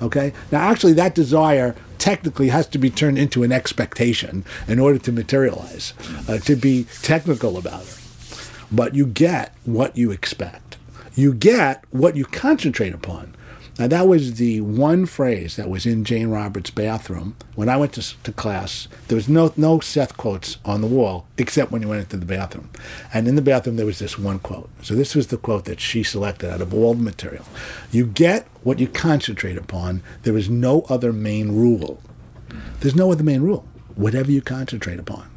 [0.00, 0.32] Okay?
[0.50, 5.12] Now, actually, that desire technically has to be turned into an expectation in order to
[5.12, 5.92] materialize,
[6.26, 7.98] uh, to be technical about it.
[8.72, 10.78] But you get what you expect.
[11.14, 13.34] You get what you concentrate upon.
[13.78, 17.36] Now, that was the one phrase that was in Jane Roberts' bathroom.
[17.54, 21.26] When I went to, to class, there was no, no Seth quotes on the wall
[21.38, 22.68] except when you went into the bathroom.
[23.14, 24.68] And in the bathroom, there was this one quote.
[24.82, 27.46] So, this was the quote that she selected out of all the material.
[27.90, 30.02] You get what you concentrate upon.
[30.22, 32.02] There is no other main rule.
[32.80, 33.66] There's no other main rule.
[33.94, 35.30] Whatever you concentrate upon.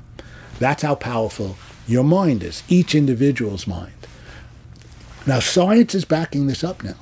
[0.60, 1.56] That's how powerful
[1.88, 3.94] your mind is, each individual's mind.
[5.26, 6.96] Now, science is backing this up now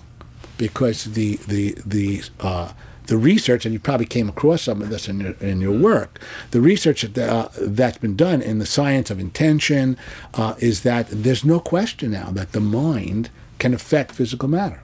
[0.57, 2.73] because the the the uh,
[3.07, 6.19] the research, and you probably came across some of this in your in your work.
[6.51, 9.97] The research that, uh, that's been done in the science of intention
[10.33, 13.29] uh, is that there's no question now that the mind
[13.59, 14.81] can affect physical matter.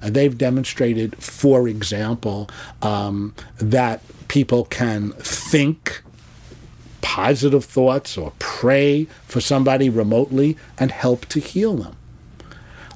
[0.00, 2.50] And they've demonstrated, for example,
[2.82, 6.02] um, that people can think
[7.02, 11.96] positive thoughts or pray for somebody remotely and help to heal them.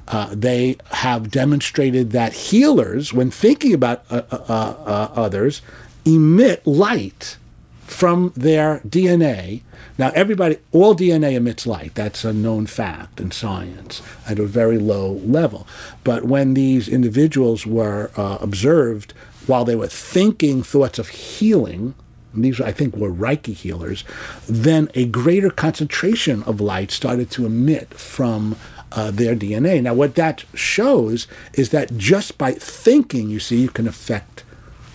[0.07, 5.61] Uh, they have demonstrated that healers, when thinking about uh, uh, uh, others,
[6.05, 7.37] emit light
[7.81, 9.61] from their DNA.
[9.97, 11.95] Now, everybody, all DNA emits light.
[11.95, 15.67] That's a known fact in science at a very low level.
[16.03, 19.13] But when these individuals were uh, observed
[19.47, 21.95] while they were thinking thoughts of healing,
[22.33, 24.03] these I think were Reiki healers,
[24.47, 28.55] then a greater concentration of light started to emit from
[28.97, 29.81] uh, their DNA.
[29.81, 34.43] Now, what that shows is that just by thinking, you see, you can affect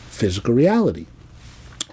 [0.08, 1.06] physical reality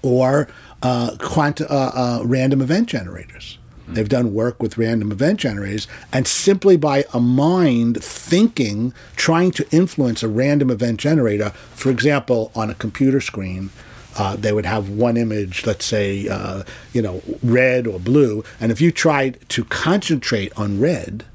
[0.01, 0.49] or
[0.82, 3.60] uh, quant- uh, uh random event generators.
[3.88, 9.68] They've done work with random event generators, and simply by a mind thinking, trying to
[9.72, 13.72] influence a random event generator, for example, on a computer screen,
[14.18, 18.72] uh, they would have one image, let's say, uh, you know, red or blue, and
[18.72, 21.26] if you tried to concentrate on red,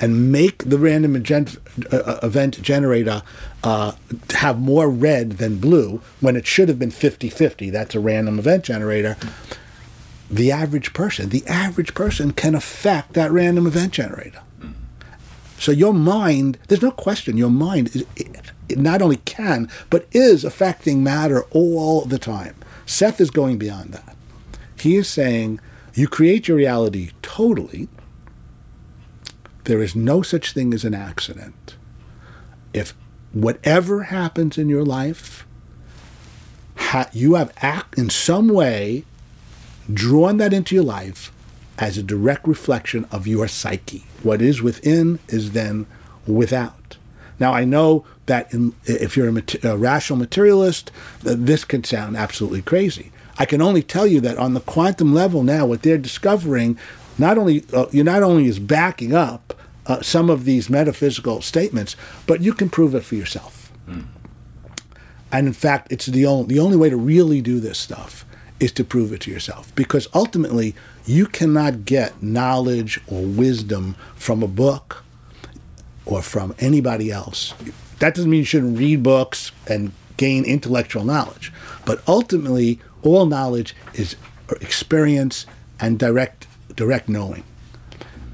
[0.00, 3.22] and make the random uh, uh, event generator
[3.62, 3.92] uh,
[4.34, 7.70] have more red than blue when it should have been 50 50.
[7.70, 9.16] That's a random event generator.
[10.30, 14.40] The average person, the average person can affect that random event generator.
[15.58, 18.04] So your mind, there's no question, your mind is,
[18.68, 22.56] it not only can, but is affecting matter all the time.
[22.86, 24.16] Seth is going beyond that.
[24.78, 25.60] He is saying
[25.94, 27.88] you create your reality totally
[29.64, 31.76] there is no such thing as an accident.
[32.72, 32.94] If
[33.32, 35.46] whatever happens in your life,
[36.76, 39.04] ha- you have act in some way
[39.92, 41.32] drawn that into your life
[41.78, 44.04] as a direct reflection of your psyche.
[44.22, 45.86] What is within is then
[46.26, 46.96] without.
[47.40, 50.90] Now, I know that in, if you're a, mater- a rational materialist,
[51.20, 53.10] this can sound absolutely crazy.
[53.36, 56.78] I can only tell you that on the quantum level now, what they're discovering
[57.18, 59.54] not only uh, you not only is backing up
[59.86, 61.96] uh, some of these metaphysical statements,
[62.26, 63.72] but you can prove it for yourself.
[63.88, 64.06] Mm.
[65.30, 68.24] And in fact, it's the only the only way to really do this stuff
[68.60, 74.42] is to prove it to yourself, because ultimately you cannot get knowledge or wisdom from
[74.42, 75.04] a book
[76.06, 77.52] or from anybody else.
[77.98, 81.52] That doesn't mean you shouldn't read books and gain intellectual knowledge,
[81.84, 84.16] but ultimately all knowledge is
[84.60, 85.46] experience
[85.80, 86.46] and direct
[86.76, 87.44] direct knowing.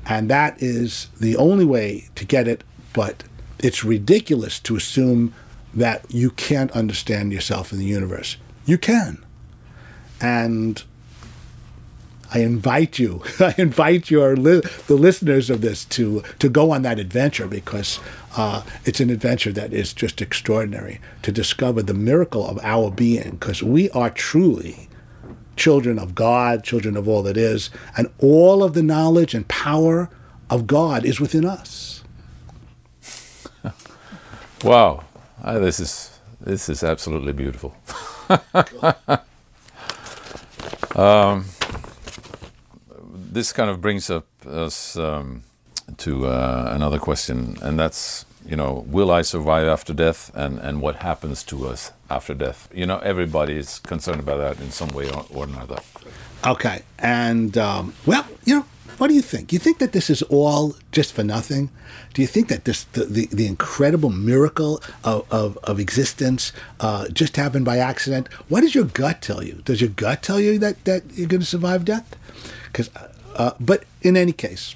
[0.07, 3.24] And that is the only way to get it, but
[3.59, 5.32] it's ridiculous to assume
[5.74, 8.36] that you can't understand yourself in the universe.
[8.66, 9.24] You can.
[10.20, 10.82] And
[12.32, 16.82] I invite you, I invite your li- the listeners of this to to go on
[16.82, 18.01] that adventure because
[18.36, 23.32] uh, it's an adventure that is just extraordinary to discover the miracle of our being
[23.32, 24.88] because we are truly
[25.61, 30.09] children of God, children of all that is, and all of the knowledge and power
[30.49, 32.03] of God is within us.
[34.65, 35.05] wow,
[35.45, 37.77] ah, this is this is absolutely beautiful.
[40.97, 41.45] um,
[43.13, 45.43] this kind of brings up us um,
[45.99, 50.81] to uh, another question, and that's you know, will I survive after death, and and
[50.81, 52.69] what happens to us after death?
[52.73, 55.79] You know, everybody is concerned about that in some way or, or another.
[56.47, 58.65] Okay, and um, well, you know,
[58.99, 59.53] what do you think?
[59.53, 61.71] You think that this is all just for nothing?
[62.13, 67.09] Do you think that this the, the, the incredible miracle of, of, of existence uh,
[67.09, 68.31] just happened by accident?
[68.49, 69.63] What does your gut tell you?
[69.65, 72.15] Does your gut tell you that, that you're going to survive death?
[72.67, 72.91] Because,
[73.37, 74.75] uh, but in any case,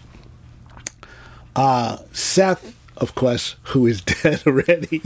[1.55, 5.03] uh, Seth of course, who is dead already,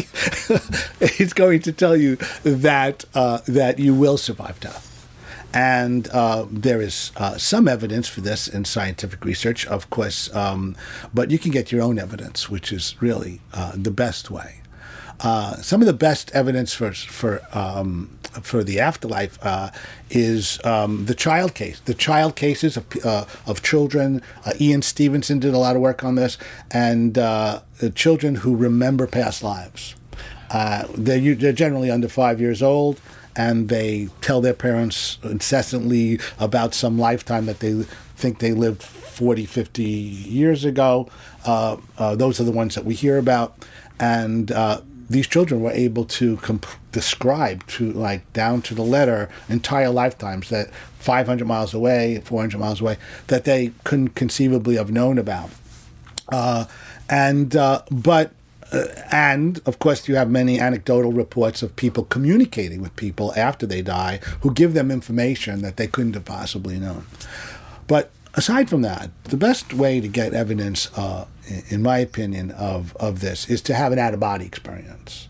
[1.18, 4.84] is going to tell you that uh, that you will survive death.
[5.54, 10.76] And uh, there is uh, some evidence for this in scientific research, of course, um,
[11.14, 14.60] but you can get your own evidence, which is really uh, the best way.
[15.20, 19.70] Uh, some of the best evidence for for um, for the afterlife uh,
[20.10, 24.22] is um, the child case, the child cases of uh, of children.
[24.44, 26.38] Uh, Ian Stevenson did a lot of work on this,
[26.70, 27.60] and uh,
[27.94, 29.94] children who remember past lives.
[30.50, 33.00] Uh, they're, they're generally under five years old,
[33.36, 37.82] and they tell their parents incessantly about some lifetime that they
[38.16, 41.08] think they lived 40, 50 years ago.
[41.44, 43.66] those are the ones that we hear about,
[44.00, 44.50] and
[45.10, 50.48] these children were able to comp- describe to like down to the letter entire lifetimes
[50.50, 52.96] that 500 miles away 400 miles away
[53.28, 55.50] that they couldn't conceivably have known about.
[56.28, 56.66] Uh,
[57.08, 58.32] and uh, but
[58.70, 63.66] uh, and of course you have many anecdotal reports of people communicating with people after
[63.66, 67.06] they die who give them information that they couldn't have possibly known.
[67.86, 71.26] But aside from that the best way to get evidence uh,
[71.68, 75.28] in my opinion, of, of this is to have an out of body experience.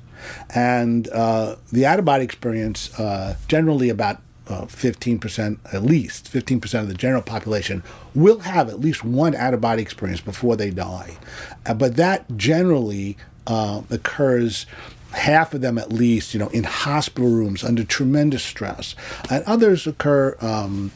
[0.54, 6.80] And uh, the out of body experience, uh, generally about uh, 15%, at least 15%
[6.80, 7.82] of the general population,
[8.14, 11.16] will have at least one out of body experience before they die.
[11.66, 14.66] Uh, but that generally uh, occurs
[15.12, 18.94] half of them at least, you know, in hospital rooms under tremendous stress,
[19.30, 20.90] and others occur um,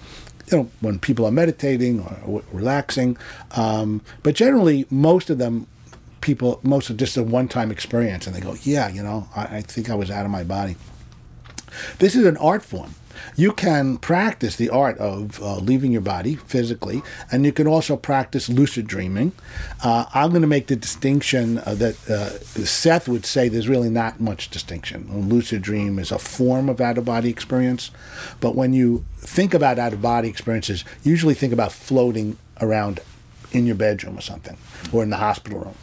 [0.51, 3.17] you know, when people are meditating or relaxing.
[3.53, 5.67] Um, but generally, most of them,
[6.21, 9.61] people, most of just a one-time experience, and they go, "Yeah, you know, I, I
[9.63, 10.77] think I was out of my body."
[11.99, 12.95] This is an art form
[13.37, 17.97] you can practice the art of uh, leaving your body physically, and you can also
[17.97, 19.33] practice lucid dreaming.
[19.83, 22.31] Uh, I'm going to make the distinction uh, that uh,
[22.65, 25.09] Seth would say there's really not much distinction.
[25.11, 27.91] A lucid dream is a form of out of body experience,
[28.41, 33.01] but when you think about out of body experiences, usually think about floating around
[33.53, 34.57] in your bedroom or something,
[34.93, 35.75] or in the hospital room.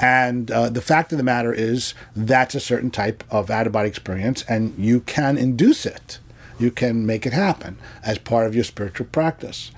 [0.00, 3.72] And uh, the fact of the matter is, that's a certain type of out of
[3.72, 6.18] body experience, and you can induce it
[6.58, 9.70] you can make it happen as part of your spiritual practice.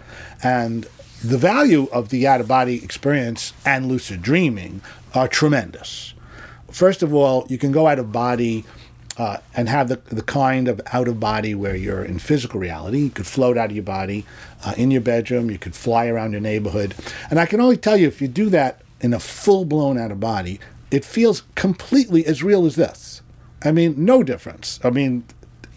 [0.43, 0.87] And
[1.24, 4.83] the value of the out of body experience and lucid dreaming
[5.14, 6.14] are tremendous.
[6.70, 8.64] First of all, you can go out of body
[9.16, 12.99] uh, and have the, the kind of out of body where you're in physical reality.
[12.99, 14.27] You could float out of your body
[14.64, 16.95] uh, in your bedroom, you could fly around your neighborhood.
[17.31, 20.11] And I can only tell you if you do that in a full blown out
[20.11, 20.61] of body,
[20.91, 23.22] it feels completely as real as this.
[23.64, 24.79] I mean, no difference.
[24.85, 25.24] I mean,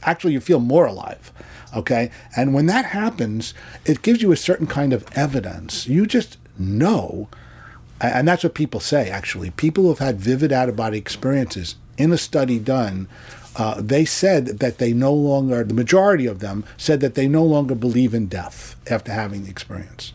[0.03, 1.31] actually you feel more alive.
[1.75, 2.11] Okay.
[2.35, 3.53] And when that happens,
[3.85, 5.87] it gives you a certain kind of evidence.
[5.87, 7.29] You just know,
[8.01, 9.51] and that's what people say actually.
[9.51, 13.07] People who have had vivid out of body experiences in a study done,
[13.55, 17.43] uh, they said that they no longer, the majority of them said that they no
[17.43, 20.13] longer believe in death after having the experience.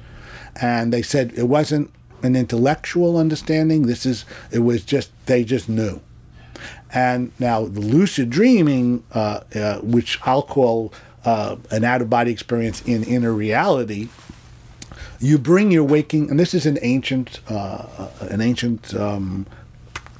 [0.57, 3.83] And they said it wasn't an intellectual understanding.
[3.83, 6.01] This is, it was just, they just knew.
[6.95, 10.93] And now the lucid dreaming, uh, uh, which I'll call
[11.25, 14.09] uh, an out of body experience in inner reality,
[15.19, 19.47] you bring your waking, and this is an ancient, uh, an ancient um,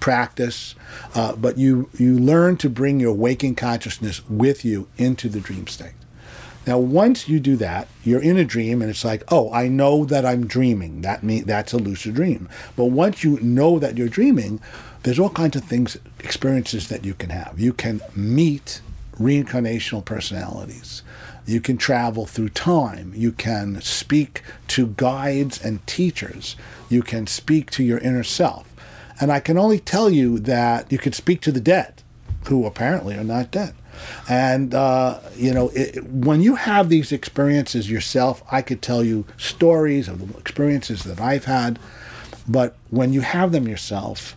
[0.01, 0.75] practice,
[1.15, 5.67] uh, but you you learn to bring your waking consciousness with you into the dream
[5.67, 5.95] state.
[6.67, 10.05] Now, once you do that, you're in a dream, and it's like, oh, I know
[10.07, 11.03] that I'm dreaming.
[11.03, 12.49] That mean that's a lucid dream.
[12.75, 14.61] But once you know that you're dreaming,
[15.05, 17.61] there's all kinds of things, experiences that you can have.
[17.61, 18.81] You can meet
[19.19, 21.03] reincarnational personalities.
[21.47, 23.13] You can travel through time.
[23.15, 26.57] You can speak to guides and teachers.
[26.89, 28.67] You can speak to your inner self.
[29.21, 32.03] And I can only tell you that you could speak to the dead,
[32.49, 33.75] who apparently are not dead.
[34.29, 39.27] And, uh, you know, it, when you have these experiences yourself, I could tell you
[39.37, 41.79] stories of the experiences that I've had.
[42.49, 44.35] But when you have them yourself,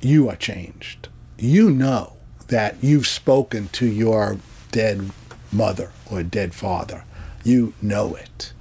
[0.00, 1.08] you are changed.
[1.38, 2.14] You know
[2.48, 4.38] that you've spoken to your
[4.72, 5.10] dead
[5.52, 7.04] mother or dead father.
[7.44, 8.52] You know it,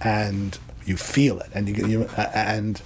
[0.00, 2.80] and you feel it, and you, you and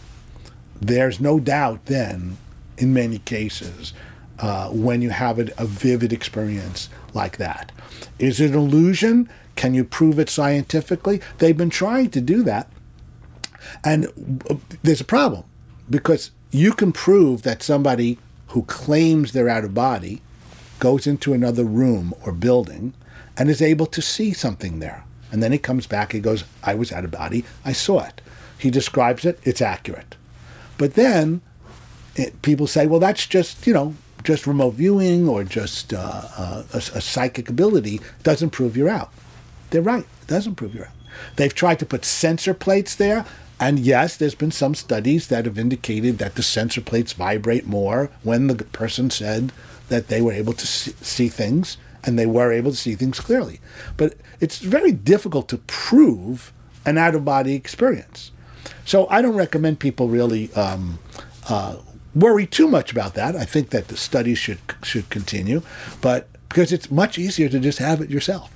[0.80, 2.38] there's no doubt then,
[2.78, 3.92] in many cases,
[4.38, 7.72] uh, when you have a, a vivid experience like that.
[8.18, 9.28] Is it an illusion?
[9.56, 11.20] Can you prove it scientifically?
[11.38, 12.70] They've been trying to do that,
[13.84, 15.44] and uh, there's a problem
[15.90, 20.20] because you can prove that somebody who claims they're out of body
[20.78, 22.94] goes into another room or building
[23.36, 25.04] and is able to see something there.
[25.30, 28.20] And then he comes back, he goes, I was out of body, I saw it.
[28.58, 30.16] He describes it, it's accurate.
[30.76, 31.40] But then
[32.16, 33.94] it, people say, well, that's just you know
[34.24, 39.12] just remote viewing or just uh, uh, a, a psychic ability doesn't prove you're out.
[39.70, 40.04] They're right.
[40.22, 40.92] It doesn't prove you're out.
[41.36, 43.24] They've tried to put sensor plates there.
[43.60, 48.10] And yes, there's been some studies that have indicated that the sensor plates vibrate more
[48.22, 49.52] when the person said
[49.90, 53.60] that they were able to see, things and they were able to see things clearly.
[53.98, 56.54] But it's very difficult to prove
[56.86, 58.32] an out of body experience.
[58.86, 60.98] So I don't recommend people really um,
[61.48, 61.76] uh,
[62.14, 63.36] worry too much about that.
[63.36, 65.60] I think that the studies should should continue,
[66.00, 68.50] but because it's much easier to just have it yourself,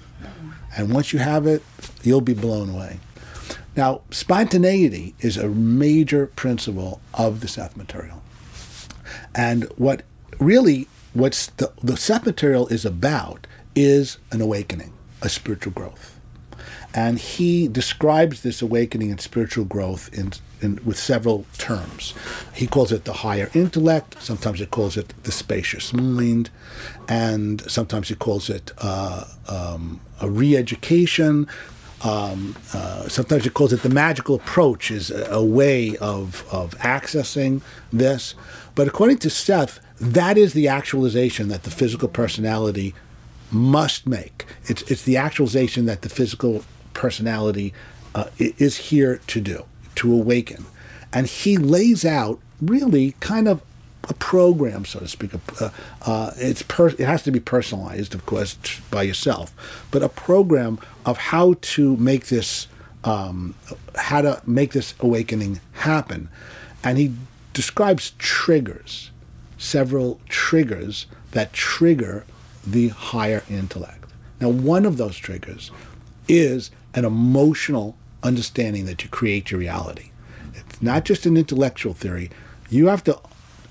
[0.76, 1.62] and once you have it,
[2.02, 2.98] you'll be blown away.
[3.76, 8.22] Now, spontaneity is a major principle of the Seth material,
[9.34, 10.02] and what
[10.38, 16.20] really what's the, the Seth material is about is an awakening, a spiritual growth.
[16.94, 22.14] And he describes this awakening and spiritual growth in, in, with several terms.
[22.54, 26.50] He calls it the higher intellect, sometimes he calls it the spacious mind,
[27.08, 31.48] and sometimes he calls it uh, um, a re education.
[32.04, 36.76] Um, uh, sometimes he calls it the magical approach, is a, a way of, of
[36.78, 38.34] accessing this.
[38.74, 42.94] But according to Seth, that is the actualization that the physical personality
[43.50, 44.44] must make.
[44.66, 47.72] It's, it's the actualization that the physical personality
[48.14, 49.64] uh, is here to do,
[49.96, 50.66] to awaken.
[51.12, 53.62] And he lays out really kind of
[54.08, 55.32] a program, so to speak.
[55.60, 55.70] Uh,
[56.02, 58.56] uh, it's per- it has to be personalized, of course,
[58.90, 59.52] by yourself,
[59.90, 62.66] but a program of how to make this
[63.04, 63.54] um,
[63.96, 66.28] how to make this awakening happen.
[66.82, 67.14] And he
[67.52, 69.10] describes triggers,
[69.58, 72.24] several triggers that trigger
[72.66, 74.04] the higher intellect.
[74.40, 75.70] Now, one of those triggers
[76.28, 80.10] is an emotional understanding that you create your reality.
[80.54, 82.30] It's not just an intellectual theory.
[82.70, 83.18] You have to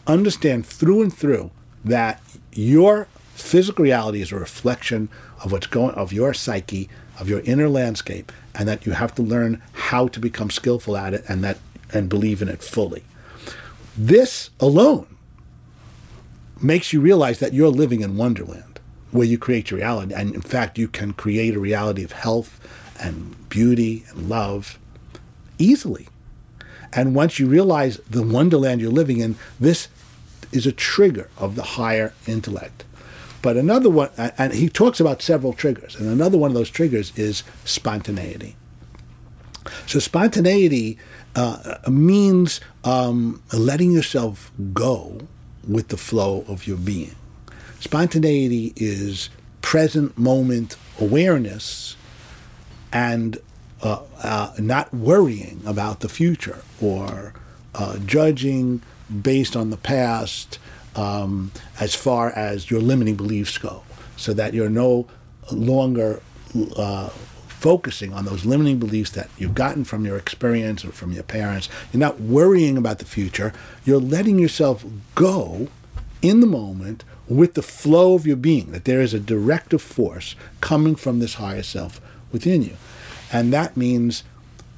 [0.08, 1.52] understand through and through
[1.84, 5.10] that your physical reality is a reflection
[5.44, 6.90] of what's going of your psyche,
[7.20, 11.14] of your inner landscape, and that you have to learn how to become skillful at
[11.14, 11.58] it and that
[11.92, 13.04] and believe in it fully.
[13.98, 15.08] This alone
[16.62, 18.80] makes you realize that you're living in wonderland
[19.12, 22.60] where you create your reality and in fact you can create a reality of health
[23.00, 24.80] and beauty and love
[25.60, 26.08] easily.
[26.92, 29.88] And once you realize the wonderland you're living in, this
[30.56, 32.84] is a trigger of the higher intellect.
[33.42, 37.12] But another one, and he talks about several triggers, and another one of those triggers
[37.18, 38.56] is spontaneity.
[39.86, 40.98] So spontaneity
[41.36, 45.28] uh, means um, letting yourself go
[45.68, 47.16] with the flow of your being.
[47.80, 49.30] Spontaneity is
[49.62, 51.96] present moment awareness
[52.92, 53.38] and
[53.82, 57.34] uh, uh, not worrying about the future or
[57.76, 58.82] uh, judging
[59.22, 60.60] based on the past
[60.96, 63.84] um, as far as your limiting beliefs go,
[64.16, 65.08] so that you're no
[65.52, 66.22] longer
[66.78, 67.10] uh,
[67.48, 71.70] focusing on those limiting beliefs that you've gotten from your experience or from your parents.
[71.92, 73.54] You're not worrying about the future.
[73.86, 74.86] You're letting yourself
[75.16, 75.70] go
[76.22, 80.36] in the moment with the flow of your being, that there is a directive force
[80.62, 82.02] coming from this higher self
[82.32, 82.76] within you.
[83.32, 84.24] And that means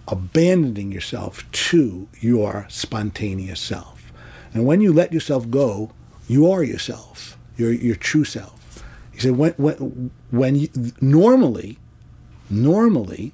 [0.08, 3.95] abandoning yourself to your spontaneous self.
[4.56, 5.92] And when you let yourself go,
[6.28, 8.84] you are yourself, your, your true self.
[9.12, 11.78] He said, when, when, when you, normally,
[12.50, 13.34] normally,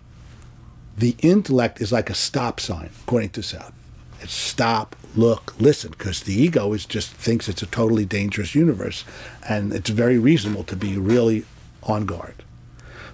[0.98, 3.72] the intellect is like a stop sign, according to Seth.
[4.20, 9.06] It's stop, look, listen, because the ego is just thinks it's a totally dangerous universe,
[9.48, 11.46] and it's very reasonable to be really
[11.84, 12.44] on guard.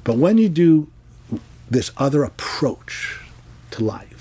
[0.03, 0.89] But when you do
[1.69, 3.19] this other approach
[3.71, 4.16] to life.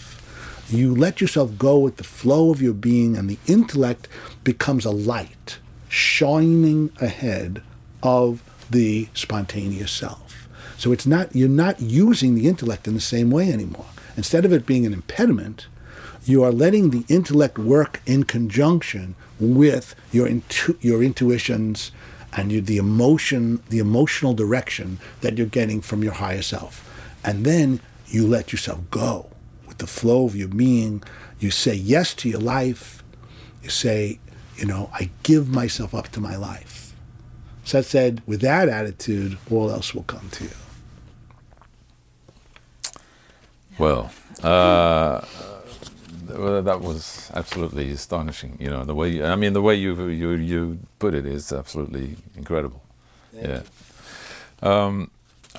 [0.68, 4.08] You let yourself go with the flow of your being, and the intellect
[4.42, 5.58] becomes a light
[5.88, 7.62] shining ahead
[8.02, 10.48] of the spontaneous self.
[10.76, 13.86] So it's not you're not using the intellect in the same way anymore.
[14.16, 15.68] Instead of it being an impediment,
[16.24, 21.92] you are letting the intellect work in conjunction with your intu- your intuitions
[22.32, 26.82] and you, the emotion, the emotional direction that you're getting from your higher self.
[27.24, 29.30] And then you let yourself go
[29.76, 31.02] with the flow of your being.
[31.38, 33.02] You say yes to your life.
[33.62, 34.18] You say,
[34.56, 36.94] you know, I give myself up to my life.
[37.64, 40.50] Seth said, with that attitude, all else will come to you.
[43.78, 44.10] Well,
[44.42, 45.20] uh,
[46.28, 48.56] well, that was absolutely astonishing.
[48.58, 52.16] You know, the way I mean, the way you you you put it is absolutely
[52.36, 52.82] incredible.
[53.34, 53.62] Thank yeah.
[54.62, 55.10] Um,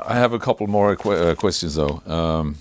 [0.04, 2.02] I have a couple more qu uh, questions though.
[2.08, 2.56] Um,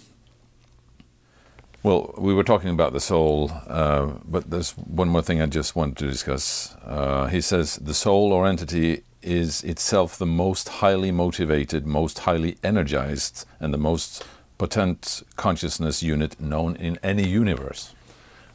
[1.86, 5.76] Well, we were talking about the soul, uh, but there's one more thing I just
[5.76, 6.74] want to discuss.
[6.84, 12.56] Uh, he says the soul or entity is itself the most highly motivated, most highly
[12.64, 14.24] energized, and the most
[14.58, 17.94] potent consciousness unit known in any universe.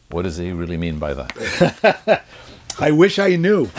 [0.09, 2.25] What does he really mean by that?
[2.79, 3.67] I wish I knew.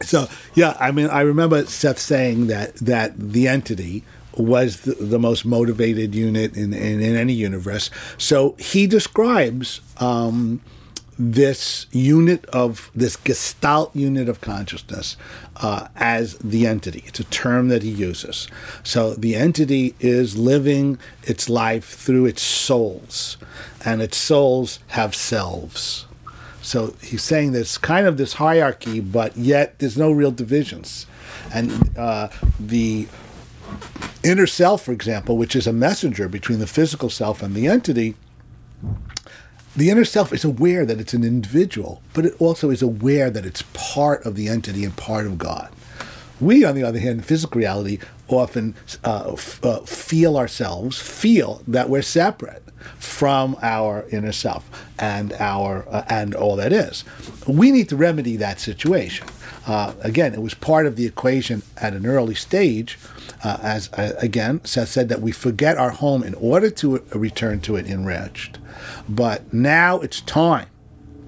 [0.00, 4.02] so yeah, I mean, I remember Seth saying that that the entity
[4.36, 7.90] was the, the most motivated unit in, in, in any universe.
[8.18, 10.60] So he describes um,
[11.18, 15.16] this unit of this gestalt unit of consciousness
[15.56, 17.02] uh, as the entity.
[17.06, 18.48] It's a term that he uses.
[18.82, 23.38] So the entity is living its life through its souls,
[23.84, 26.06] and its souls have selves.
[26.60, 31.06] So he's saying there's kind of this hierarchy, but yet there's no real divisions.
[31.54, 32.28] And uh,
[32.58, 33.06] the
[34.22, 38.16] inner self, for example, which is a messenger between the physical self and the entity,
[39.76, 43.44] the inner self is aware that it's an individual, but it also is aware that
[43.44, 45.70] it's part of the entity and part of God.
[46.40, 48.74] We, on the other hand, in physical reality, often
[49.04, 52.62] uh, f- uh, feel ourselves, feel that we're separate
[52.98, 54.68] from our inner self
[54.98, 57.04] and our uh, and all that is.
[57.46, 59.26] We need to remedy that situation.
[59.66, 62.98] Uh, again, it was part of the equation at an early stage.
[63.42, 67.60] Uh, as uh, again, Seth said that we forget our home in order to return
[67.60, 68.58] to it enriched.
[69.08, 70.68] But now it's time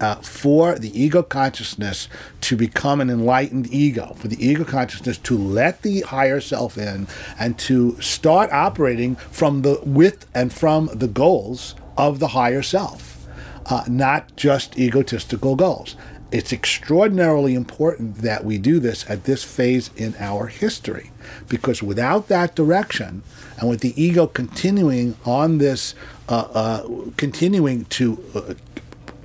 [0.01, 2.09] uh, for the ego consciousness
[2.40, 7.07] to become an enlightened ego, for the ego consciousness to let the higher self in
[7.38, 13.26] and to start operating from the with and from the goals of the higher self,
[13.66, 15.96] uh, not just egotistical goals.
[16.30, 21.11] It's extraordinarily important that we do this at this phase in our history,
[21.49, 23.22] because without that direction,
[23.59, 25.94] and with the ego continuing on this,
[26.28, 28.57] uh, uh, continuing to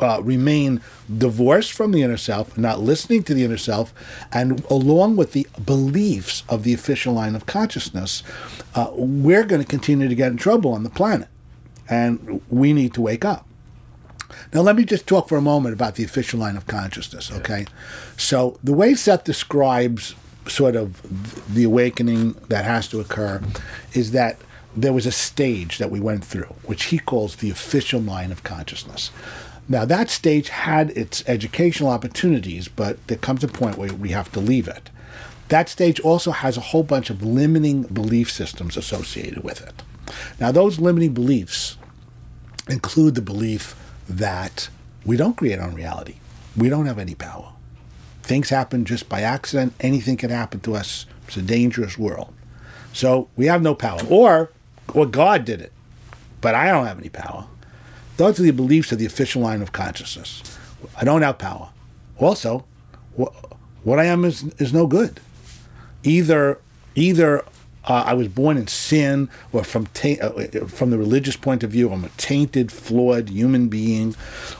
[0.03, 0.81] uh, remain
[1.17, 3.93] divorced from the inner self, not listening to the inner self,
[4.31, 8.21] and along with the beliefs of the official line of consciousness,
[8.75, 11.29] uh, we're going to continue to get in trouble on the planet.
[11.89, 13.47] And we need to wake up.
[14.53, 17.65] Now, let me just talk for a moment about the official line of consciousness, okay?
[18.17, 20.15] So, the way Seth describes
[20.47, 21.01] sort of
[21.53, 23.41] the awakening that has to occur
[23.93, 24.39] is that
[24.75, 28.43] there was a stage that we went through, which he calls the official line of
[28.43, 29.11] consciousness.
[29.69, 34.31] Now, that stage had its educational opportunities, but there comes a point where we have
[34.33, 34.89] to leave it.
[35.47, 39.83] That stage also has a whole bunch of limiting belief systems associated with it.
[40.39, 41.77] Now, those limiting beliefs
[42.69, 43.75] include the belief
[44.09, 44.69] that
[45.05, 46.15] we don't create our reality,
[46.57, 47.53] we don't have any power.
[48.21, 51.05] Things happen just by accident, anything can happen to us.
[51.27, 52.33] It's a dangerous world.
[52.93, 53.99] So we have no power.
[54.09, 54.51] Or,
[54.93, 55.71] or God did it,
[56.41, 57.47] but I don't have any power.
[58.17, 60.43] Those are the beliefs of the official line of consciousness.
[60.95, 61.69] I don't have power.
[62.17, 62.65] Also,
[63.15, 63.33] what,
[63.83, 65.19] what I am is, is no good.
[66.03, 66.59] Either
[66.95, 67.43] either
[67.85, 71.71] uh, I was born in sin, or from ta- uh, from the religious point of
[71.71, 74.15] view, I'm a tainted, flawed human being,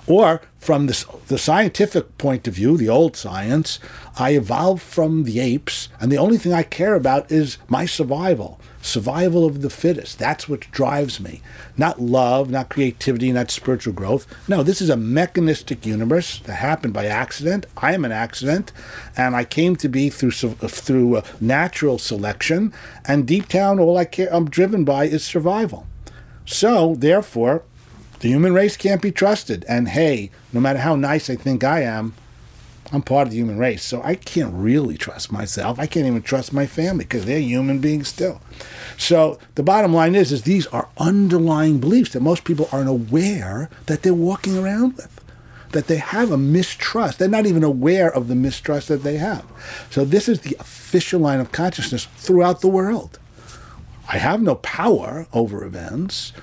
[0.07, 3.79] or from the, the scientific point of view, the old science,
[4.17, 8.59] I evolved from the apes, and the only thing I care about is my survival
[8.83, 10.19] survival of the fittest.
[10.19, 11.41] That's what drives me.
[11.77, 14.27] Not love, not creativity, not spiritual growth.
[14.47, 17.65] No, this is a mechanistic universe that happened by accident.
[17.77, 18.71] I am an accident,
[19.17, 22.73] and I came to be through through uh, natural selection.
[23.05, 25.87] And deep down, all I care, I'm driven by is survival.
[26.45, 27.63] So, therefore,
[28.19, 29.65] the human race can't be trusted.
[29.67, 32.13] And hey, no matter how nice I think I am,
[32.91, 35.79] I'm part of the human race, so I can't really trust myself.
[35.79, 38.41] I can't even trust my family because they're human beings still.
[38.97, 43.69] So the bottom line is, is these are underlying beliefs that most people aren't aware
[43.87, 45.21] that they're walking around with.
[45.71, 47.17] That they have a mistrust.
[47.17, 49.45] They're not even aware of the mistrust that they have.
[49.89, 53.17] So this is the official line of consciousness throughout the world.
[54.07, 56.33] I have no power over events.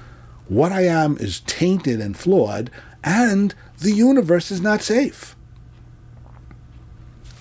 [0.49, 2.71] What I am is tainted and flawed,
[3.05, 5.37] and the universe is not safe.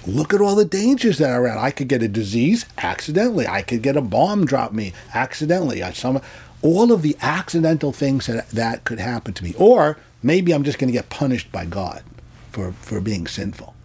[0.10, 1.60] Look at all the dangers that are around.
[1.60, 3.48] I could get a disease accidentally.
[3.48, 5.84] I could get a bomb drop me accidentally.
[5.84, 6.22] I, some,
[6.62, 9.54] all of the accidental things that, that could happen to me.
[9.58, 12.04] Or maybe I'm just going to get punished by God
[12.52, 13.76] for, for being sinful.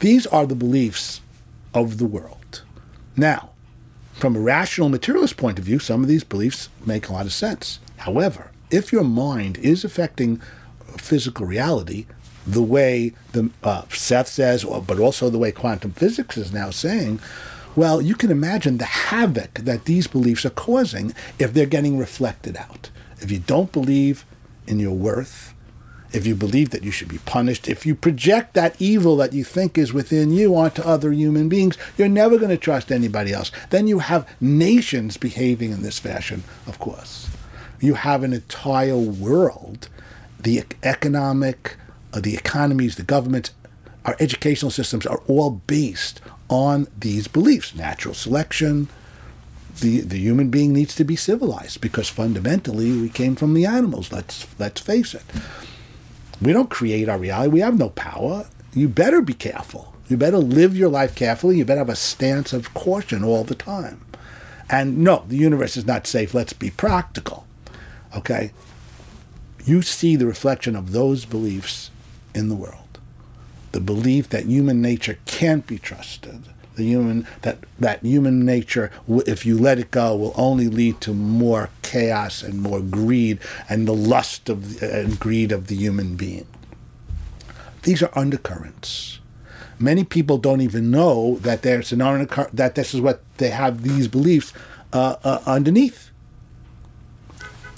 [0.00, 1.20] These are the beliefs
[1.74, 2.62] of the world.
[3.16, 3.50] Now,
[4.14, 7.32] from a rational materialist point of view, some of these beliefs make a lot of
[7.32, 7.80] sense.
[7.98, 10.40] However, if your mind is affecting
[10.96, 12.06] physical reality,
[12.46, 17.20] the way the uh, Seth says, but also the way quantum physics is now saying,
[17.76, 22.56] Well, you can imagine the havoc that these beliefs are causing if they're getting reflected
[22.56, 22.90] out.
[23.20, 24.24] If you don't believe
[24.66, 25.54] in your worth,
[26.12, 29.44] if you believe that you should be punished, if you project that evil that you
[29.44, 33.50] think is within you onto other human beings, you're never going to trust anybody else.
[33.70, 37.30] Then you have nations behaving in this fashion, of course.
[37.80, 39.88] You have an entire world,
[40.38, 41.76] the economic,
[42.20, 43.52] the economies, the governments,
[44.04, 47.74] our educational systems are all based on these beliefs.
[47.74, 48.88] Natural selection,
[49.80, 54.12] the, the human being needs to be civilized because fundamentally we came from the animals.
[54.12, 55.24] Let's let's face it.
[56.40, 57.50] We don't create our reality.
[57.50, 58.46] We have no power.
[58.74, 59.94] You better be careful.
[60.08, 61.58] You better live your life carefully.
[61.58, 64.04] You better have a stance of caution all the time.
[64.68, 66.34] And no, the universe is not safe.
[66.34, 67.46] Let's be practical.
[68.16, 68.52] Okay?
[69.64, 71.90] You see the reflection of those beliefs
[72.34, 72.98] in the world.
[73.72, 76.42] The belief that human nature can't be trusted.
[76.74, 81.12] The human that that human nature, if you let it go, will only lead to
[81.12, 86.16] more chaos and more greed and the lust of the, and greed of the human
[86.16, 86.46] being.
[87.82, 89.18] These are undercurrents.
[89.78, 93.82] Many people don't even know that there's an undercurrent that this is what they have
[93.82, 94.52] these beliefs
[94.92, 96.10] uh, uh, underneath.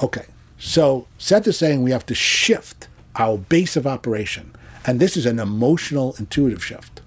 [0.03, 0.27] Okay,
[0.59, 4.55] so Seth is saying we have to shift our base of operation,
[4.87, 7.01] and this is an emotional, intuitive shift.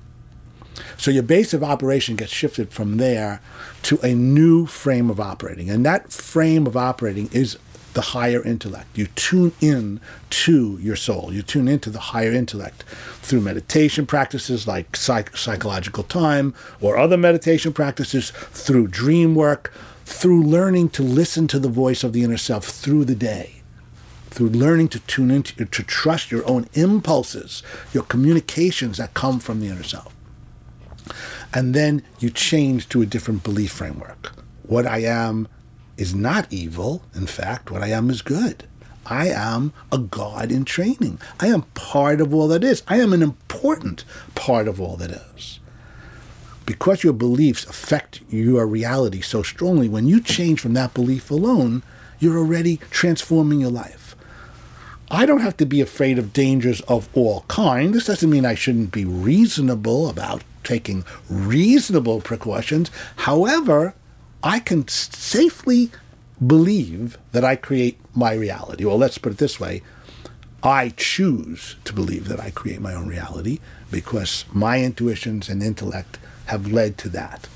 [0.97, 3.41] So your base of operation gets shifted from there
[3.83, 7.57] to a new frame of operating, and that frame of operating is
[7.93, 8.85] the higher intellect.
[8.95, 9.99] You tune in
[10.29, 11.33] to your soul.
[11.33, 12.83] You tune into the higher intellect
[13.23, 19.73] through meditation practices like psych- psychological time or other meditation practices, through dream work,
[20.05, 23.56] through learning to listen to the voice of the inner self through the day
[24.37, 29.59] through learning to tune into to trust your own impulses, your communications that come from
[29.59, 30.15] the inner self.
[31.51, 34.33] And then you change to a different belief framework.
[34.61, 35.47] What I am
[35.97, 37.01] is not evil.
[37.15, 38.67] In fact, what I am is good.
[39.07, 41.19] I am a God in training.
[41.39, 42.83] I am part of all that is.
[42.87, 45.59] I am an important part of all that is.
[46.67, 51.81] Because your beliefs affect your reality so strongly, when you change from that belief alone,
[52.19, 54.06] you're already transforming your life.
[55.09, 57.93] I don't have to be afraid of dangers of all kind.
[57.93, 62.91] This doesn't mean I shouldn't be reasonable about taking reasonable precautions.
[63.17, 63.95] However,
[64.43, 65.91] I can safely
[66.45, 68.83] believe that I create my reality.
[68.83, 69.81] Well, let's put it this way
[70.61, 76.19] I choose to believe that I create my own reality because my intuitions and intellect
[76.47, 77.47] have led to that.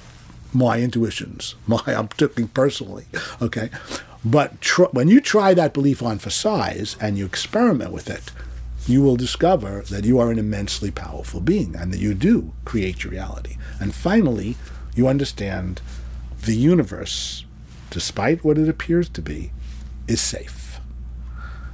[0.54, 3.06] My intuitions, my I'm talking personally,
[3.41, 3.70] okay.
[4.24, 8.32] But tr- when you try that belief on for size and you experiment with it,
[8.88, 13.03] you will discover that you are an immensely powerful being and that you do create
[13.03, 13.57] your reality.
[13.80, 14.57] And finally,
[14.95, 15.82] you understand
[16.45, 17.45] the universe,
[17.89, 19.51] despite what it appears to be,
[20.07, 20.80] is safe.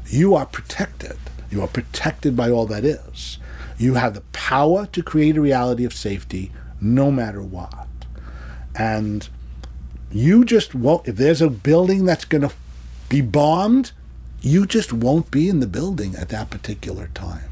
[0.08, 1.18] You are protected.
[1.50, 3.40] You are protected by all that is.
[3.78, 7.88] You have the power to create a reality of safety no matter what.
[8.76, 9.28] And
[10.12, 12.52] you just won't, if there's a building that's going to
[13.10, 13.92] be bombed,
[14.42, 17.50] you just won't be in the building at that particular time.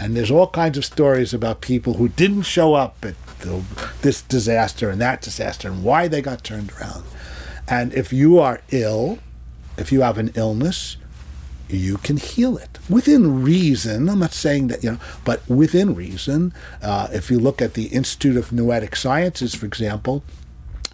[0.00, 3.62] And there's all kinds of stories about people who didn't show up at the,
[4.02, 7.04] this disaster and that disaster and why they got turned around.
[7.66, 9.18] And if you are ill,
[9.76, 10.96] if you have an illness,
[11.68, 14.08] you can heal it within reason.
[14.08, 16.54] I'm not saying that, you know, but within reason.
[16.80, 20.24] Uh, if you look at the Institute of Noetic Sciences, for example,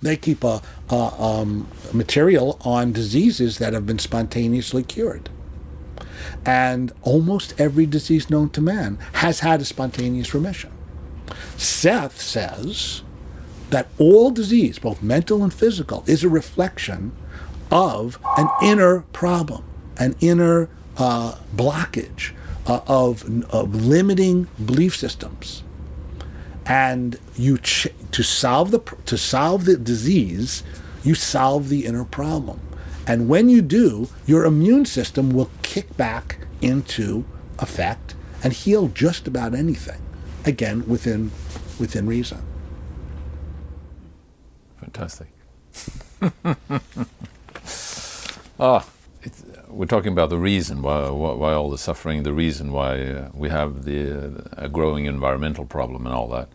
[0.05, 5.31] they keep a, a um, material on diseases that have been spontaneously cured.
[6.45, 10.71] And almost every disease known to man has had a spontaneous remission.
[11.57, 13.03] Seth says
[13.71, 17.13] that all disease, both mental and physical, is a reflection
[17.71, 19.65] of an inner problem,
[19.99, 22.33] an inner uh, blockage
[22.67, 25.63] uh, of, of limiting belief systems.
[26.67, 30.63] And you ch- to solve the to solve the disease,
[31.03, 32.61] you solve the inner problem.
[33.09, 37.25] And when you do, your immune system will kick back into
[37.59, 40.01] effect and heal just about anything.
[40.45, 41.33] Again, within
[41.81, 42.41] within reason.
[44.77, 45.27] Fantastic.
[48.61, 48.87] ah,
[49.67, 53.31] we're talking about the reason why, why, why all the suffering, the reason why uh,
[53.35, 56.49] we have the uh, a growing environmental problem and all that.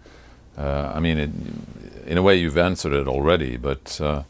[0.59, 1.29] Uh, I mean, it,
[2.05, 4.23] in a way, you've answered it already, but uh,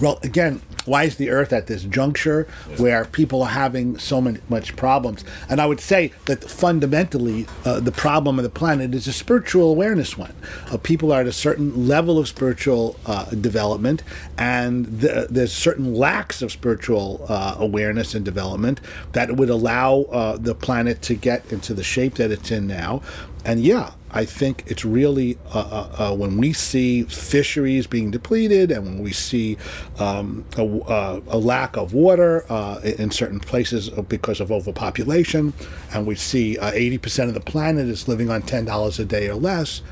[0.00, 2.48] Well, again, why is the Earth at this juncture
[2.78, 5.24] where people are having so many, much problems?
[5.50, 9.70] And I would say that fundamentally, uh, the problem of the planet is a spiritual
[9.70, 10.34] awareness one.
[10.70, 14.02] Uh, people are at a certain level of spiritual uh, development,
[14.38, 18.80] and th- there's certain lacks of spiritual uh, awareness and development
[19.12, 23.02] that would allow uh, the planet to get into the shape that it's in now.
[23.44, 28.70] And yeah, I think it's really uh, uh, uh, when we see fisheries being depleted
[28.70, 29.58] and when we see
[29.98, 35.52] um, a, uh, a, lack of water uh, in certain places because of overpopulation,
[35.92, 39.34] and we see 80% uh, of the planet is living on $10 a day or
[39.34, 39.82] less,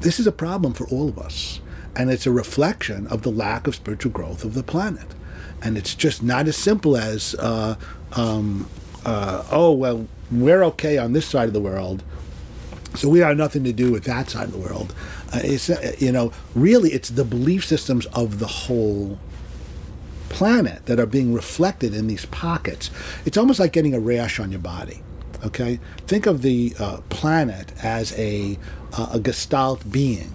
[0.00, 1.60] this is a problem for all of us.
[1.94, 5.14] And it's a reflection of the lack of spiritual growth of the planet.
[5.62, 8.68] And it's just not as simple as, um,
[9.06, 12.02] oh, well, we're okay on this side of the world
[12.94, 14.94] so we have nothing to do with that side of the world.
[15.32, 19.18] Uh, it's uh, you know really it's the belief systems of the whole
[20.28, 22.90] planet that are being reflected in these pockets.
[23.24, 25.02] It's almost like getting a rash on your body.
[25.44, 28.58] Okay, think of the uh, planet as a
[28.92, 30.34] uh, a gestalt being.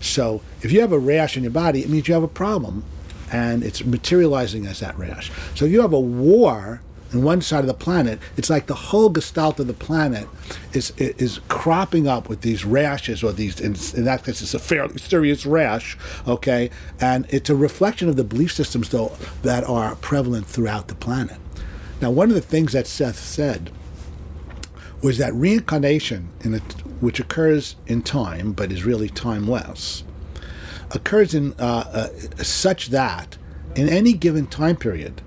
[0.00, 2.84] So if you have a rash on your body, it means you have a problem,
[3.30, 5.30] and it's materializing as that rash.
[5.54, 6.80] So if you have a war
[7.12, 10.28] on one side of the planet, it's like the whole gestalt of the planet
[10.72, 13.60] is is cropping up with these rashes or these.
[13.60, 15.96] In, in that case, it's a fairly serious rash.
[16.26, 20.94] Okay, and it's a reflection of the belief systems though that are prevalent throughout the
[20.94, 21.38] planet.
[22.00, 23.70] Now, one of the things that Seth said
[25.02, 26.58] was that reincarnation, in a,
[27.00, 30.04] which occurs in time but is really timeless,
[30.90, 33.38] occurs in uh, uh, such that
[33.74, 35.22] in any given time period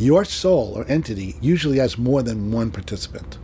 [0.00, 3.38] your soul or entity usually has more than one participant.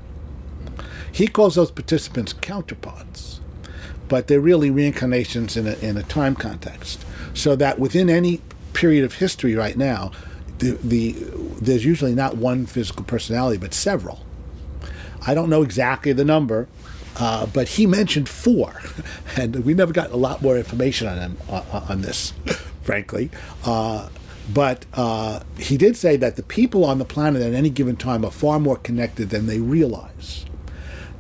[1.13, 3.41] He calls those participants counterparts,
[4.09, 7.05] but they're really reincarnations in a, in a time context.
[7.35, 8.41] So that within any
[8.73, 10.13] period of history right now,
[10.59, 11.13] the, the,
[11.61, 14.25] there's usually not one physical personality, but several.
[15.27, 16.69] I don't know exactly the number,
[17.19, 18.81] uh, but he mentioned four,
[19.37, 22.33] and we never got a lot more information on him uh, on this,
[22.83, 23.31] frankly.
[23.65, 24.09] Uh,
[24.53, 28.25] but uh, he did say that the people on the planet at any given time
[28.25, 30.47] are far more connected than they realize.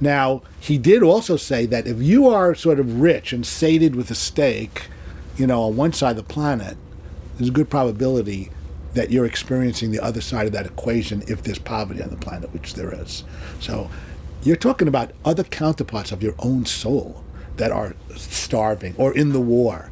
[0.01, 4.11] Now, he did also say that if you are sort of rich and sated with
[4.11, 4.89] a steak,
[5.37, 6.77] you know, on one side of the planet,
[7.37, 8.51] there's a good probability
[8.95, 12.53] that you're experiencing the other side of that equation if there's poverty on the planet,
[12.53, 13.24] which there is.
[13.61, 13.91] So
[14.43, 17.24] you're talking about other counterparts of your own soul
[17.57, 19.91] that are starving or in the war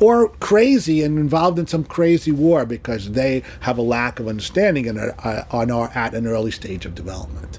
[0.00, 4.88] or crazy and involved in some crazy war because they have a lack of understanding
[4.88, 7.58] and are, uh, are at an early stage of development.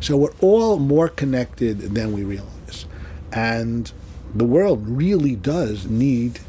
[0.00, 2.86] So we're all more connected than we realize.
[3.32, 3.90] And
[4.34, 6.40] the world really does need,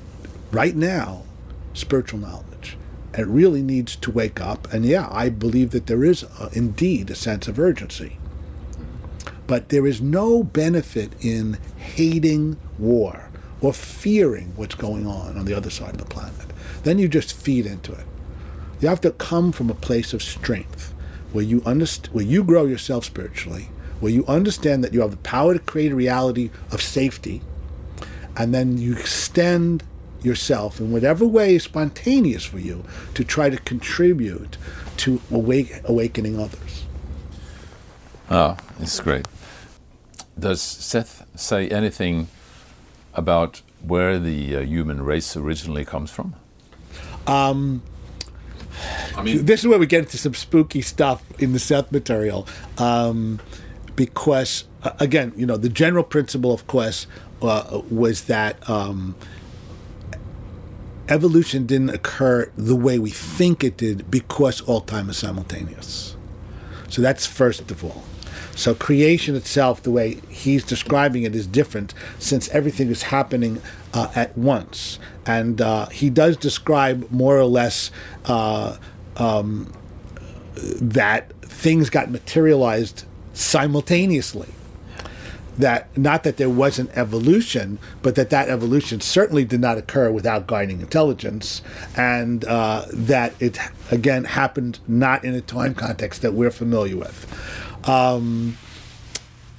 [0.51, 1.23] right now,
[1.73, 2.77] spiritual knowledge.
[3.15, 4.71] It really needs to wake up.
[4.71, 8.17] And yeah, I believe that there is a, indeed a sense of urgency.
[9.45, 13.29] But there is no benefit in hating war
[13.63, 16.47] or fearing what's going on on the other side of the planet.
[16.83, 18.05] Then you just feed into it.
[18.81, 20.93] You have to come from a place of strength
[21.31, 23.69] where you underst- where you grow yourself spiritually,
[24.01, 27.41] where you understand that you have the power to create a reality of safety,
[28.35, 29.83] and then you extend
[30.21, 32.83] yourself in whatever way is spontaneous for you
[33.13, 34.57] to try to contribute
[34.97, 36.83] to awake, awakening others.
[38.29, 39.27] Ah, it's great.
[40.37, 42.27] Does Seth say anything
[43.15, 46.35] about where the uh, human race originally comes from?
[47.27, 47.81] Um,
[49.15, 52.47] I mean, this is where we get into some spooky stuff in the Seth material,
[52.77, 53.39] um,
[53.95, 57.07] because uh, again, you know, the general principle, of course,
[57.41, 59.15] uh, was that um,
[61.09, 66.15] evolution didn't occur the way we think it did because all time is simultaneous.
[66.89, 68.03] So that's first of all.
[68.55, 73.61] So creation itself, the way he's describing it, is different since everything is happening
[73.93, 74.99] uh, at once.
[75.25, 77.91] And uh, he does describe more or less
[78.25, 78.77] uh,
[79.17, 79.73] um,
[80.55, 84.49] that things got materialized simultaneously.
[85.55, 90.47] That not that there wasn't evolution, but that that evolution certainly did not occur without
[90.47, 91.61] guiding intelligence,
[91.95, 93.59] and uh, that it
[93.91, 97.27] again happened not in a time context that we're familiar with.
[97.85, 98.57] Um,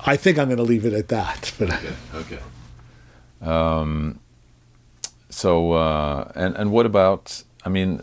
[0.00, 1.52] I think I'm going to leave it at that.
[1.58, 1.94] But okay.
[2.14, 2.38] okay.
[3.42, 4.20] Um,
[5.30, 7.42] so uh, and and what about?
[7.64, 8.00] I mean,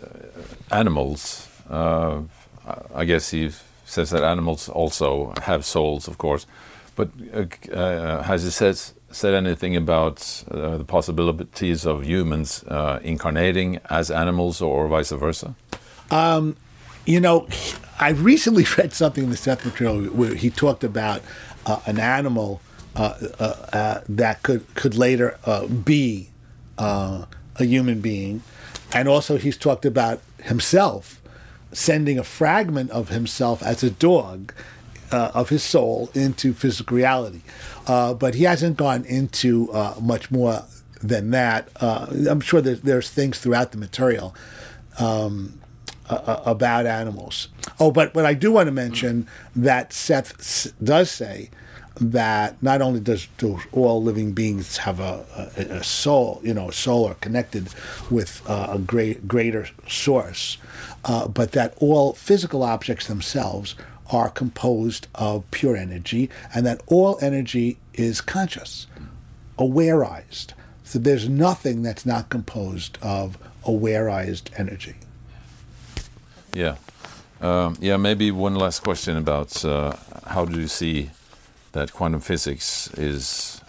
[0.71, 1.47] animals.
[1.69, 2.21] Uh,
[2.93, 3.51] I guess he
[3.85, 6.45] says that animals also have souls, of course.
[6.95, 12.99] But uh, uh as he says, said anything about uh, the possibilities of humans uh,
[13.03, 15.55] incarnating as animals or vice versa?
[17.05, 17.47] You know,
[17.99, 21.21] I recently read something in the Seth material where he talked about
[21.65, 22.61] uh, an animal
[22.95, 23.43] uh, uh,
[23.73, 26.27] uh, that could could later uh, be
[26.77, 27.27] a
[27.59, 28.41] human being,
[28.91, 31.21] and also he's talked about himself
[31.71, 34.53] sending a fragment of himself as a dog.
[35.13, 37.41] Uh, of his soul into physical reality,
[37.85, 40.63] uh, but he hasn't gone into uh, much more
[41.01, 41.67] than that.
[41.81, 44.33] I'm sure there's, there's things throughout the material
[44.99, 45.60] um,
[46.11, 47.47] uh, about animals.
[47.79, 51.49] Oh, but but I do want to mention that Seth does say
[51.99, 55.25] that not only does do all living beings have a,
[55.57, 57.69] a, a soul, you know, a soul are connected
[58.09, 60.57] with uh, a great greater source,
[61.05, 63.75] uh, but that all physical objects themselves
[64.11, 68.87] are composed of pure energy, and that all energy is conscious,
[69.57, 70.53] awareized.
[70.83, 74.95] So there's nothing that's not composed of awareized energy.
[76.53, 76.75] Yeah.
[77.41, 79.95] Um, yeah, maybe one last question about uh,
[80.27, 81.09] how do you see
[81.71, 83.61] that quantum physics is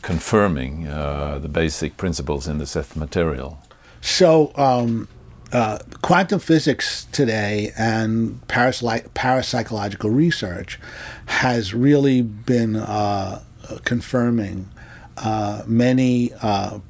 [0.00, 3.62] confirming uh, the basic principles in the Seth material?
[4.00, 5.08] So, um,
[5.52, 10.80] uh, quantum physics today and parapsychological research
[11.26, 13.42] has really been uh,
[13.84, 14.70] confirming
[15.18, 16.80] uh, many uh,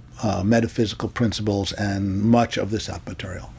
[0.44, 3.52] metaphysical principles and much of the Seth material.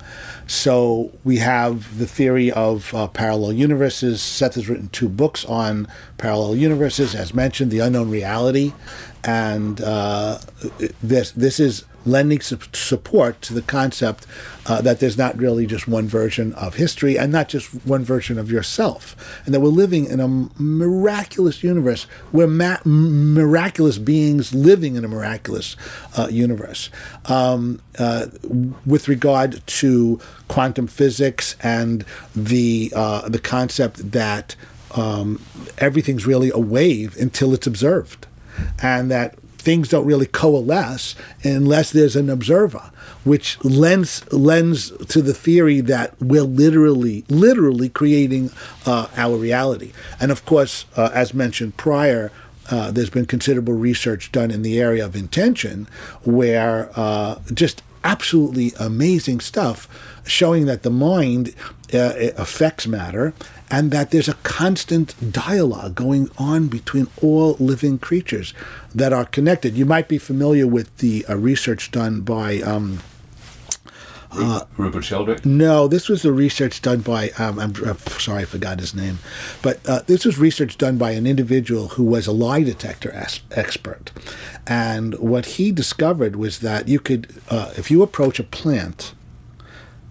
[0.47, 4.21] So we have the theory of uh, parallel universes.
[4.21, 5.87] Seth has written two books on
[6.17, 8.73] parallel universes, as mentioned, the unknown reality,
[9.23, 10.39] and uh,
[11.01, 14.25] this this is lending su- support to the concept
[14.65, 18.37] uh, that there's not really just one version of history and not just one version
[18.37, 20.27] of yourself, and that we're living in a
[20.57, 22.07] miraculous universe.
[22.31, 25.75] We're ma- miraculous beings living in a miraculous
[26.17, 26.89] uh, universe.
[27.25, 28.27] Um, uh,
[28.85, 34.55] with regard to quantum physics and the uh, the concept that
[34.95, 35.41] um,
[35.77, 38.27] everything's really a wave until it's observed,
[38.81, 42.91] and that things don't really coalesce unless there's an observer,
[43.23, 48.51] which lends lends to the theory that we're literally literally creating
[48.85, 49.93] uh, our reality.
[50.19, 52.31] And of course, uh, as mentioned prior.
[52.71, 55.85] Uh, there's been considerable research done in the area of intention,
[56.23, 59.89] where uh, just absolutely amazing stuff
[60.25, 61.53] showing that the mind
[61.93, 63.33] uh, affects matter
[63.73, 68.53] and that there's a constant dialogue going on between all living creatures
[68.93, 69.75] that are connected.
[69.75, 72.61] You might be familiar with the uh, research done by.
[72.61, 72.99] Um,
[74.77, 75.43] Rupert Sheldrake?
[75.43, 79.17] no, this was the research done by, um, I'm, I'm sorry, I forgot his name,
[79.63, 83.41] but uh, this was research done by an individual who was a lie detector as-
[83.51, 84.11] expert.
[84.67, 89.13] And what he discovered was that you could, uh, if you approach a plant,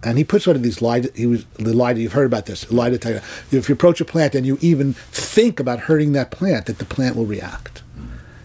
[0.03, 2.69] and he puts one of these lie, he was the lie, you've heard about this,
[2.71, 3.25] lie detector.
[3.51, 6.85] If you approach a plant and you even think about hurting that plant, that the
[6.85, 7.83] plant will react.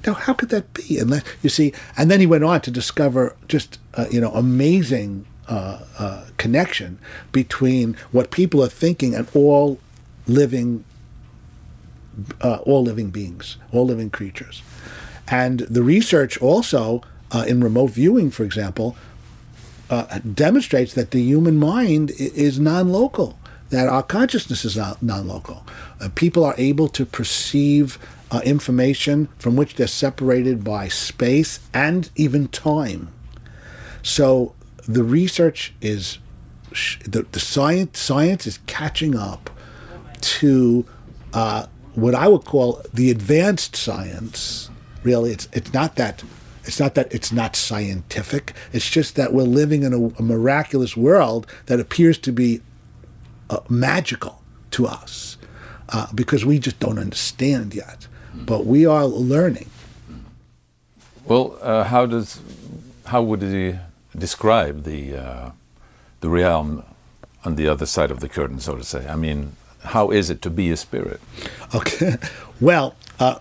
[0.07, 0.99] Now, how could that be?
[0.99, 5.27] And you see, and then he went on to discover just uh, you know amazing
[5.49, 6.99] uh, uh, connection
[7.33, 9.79] between what people are thinking and all
[10.27, 10.85] living,
[12.41, 14.63] uh, all living beings, all living creatures,
[15.27, 18.97] and the research also uh, in remote viewing, for example,
[19.91, 23.39] uh, demonstrates that the human mind is non-local,
[23.71, 25.67] that our consciousness is non-local.
[26.01, 27.99] Uh, people are able to perceive
[28.31, 33.09] uh, information from which they're separated by space and even time.
[34.03, 34.55] So
[34.87, 36.19] the research is
[37.05, 39.51] the, the science science is catching up
[40.21, 40.85] to
[41.33, 44.71] uh, what I would call the advanced science.
[45.03, 46.23] Really, it's it's not that
[46.69, 48.53] it's not that it's not scientific.
[48.75, 52.61] It's just that we're living in a, a miraculous world that appears to be
[53.49, 54.43] uh, magical
[54.73, 55.39] to us
[55.89, 58.07] uh, because we just don't understand yet.
[58.35, 59.71] But we are learning.
[61.25, 62.41] Well, uh, how does
[63.07, 63.79] how would he
[64.17, 65.51] describe the uh,
[66.21, 66.85] the realm
[67.47, 69.09] on the other side of the curtain, so to say?
[69.09, 71.21] I mean, how is it to be a spirit?
[71.75, 72.17] Okay.
[72.61, 73.39] Well, uh,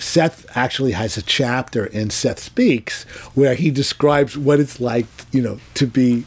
[0.00, 3.04] Seth actually has a chapter in Seth Speaks
[3.34, 6.24] where he describes what it's like, you know, to be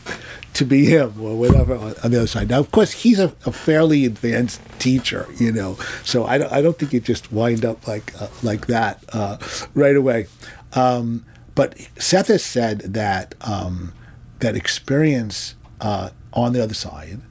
[0.54, 2.50] to be him or whatever on, the other side.
[2.50, 6.62] Now, of course, he's a, a fairly advanced teacher, you know, so I don't, I
[6.62, 9.38] don't think you just wind up like uh, like that uh,
[9.74, 10.28] right away.
[10.74, 11.26] Um,
[11.56, 13.94] but Seth has said that um,
[14.40, 17.22] that experience uh, on the other side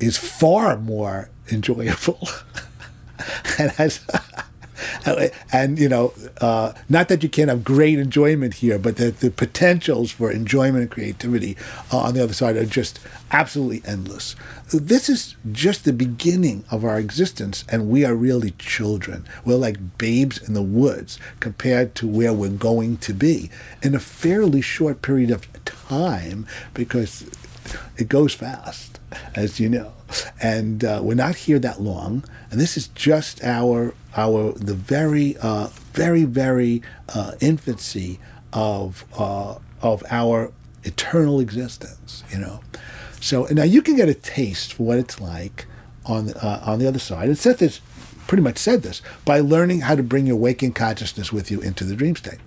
[0.00, 2.28] is far more enjoyable
[3.58, 4.00] and has
[5.52, 9.30] and you know, uh, not that you can't have great enjoyment here, but that the
[9.30, 11.56] potentials for enjoyment and creativity
[11.92, 13.00] uh, on the other side are just
[13.30, 14.36] absolutely endless.
[14.72, 19.26] This is just the beginning of our existence, and we are really children.
[19.44, 23.50] We're like babes in the woods compared to where we're going to be
[23.82, 27.24] in a fairly short period of time because
[27.96, 29.00] it goes fast,
[29.34, 29.95] as you know.
[30.40, 35.36] And uh, we're not here that long, and this is just our our the very
[35.38, 36.82] uh, very very
[37.14, 38.20] uh, infancy
[38.52, 40.52] of uh, of our
[40.84, 42.22] eternal existence.
[42.30, 42.60] You know,
[43.20, 45.66] so now you can get a taste for what it's like
[46.04, 47.28] on uh, on the other side.
[47.28, 47.80] And Seth has
[48.26, 51.84] pretty much said this by learning how to bring your waking consciousness with you into
[51.84, 52.40] the dream state.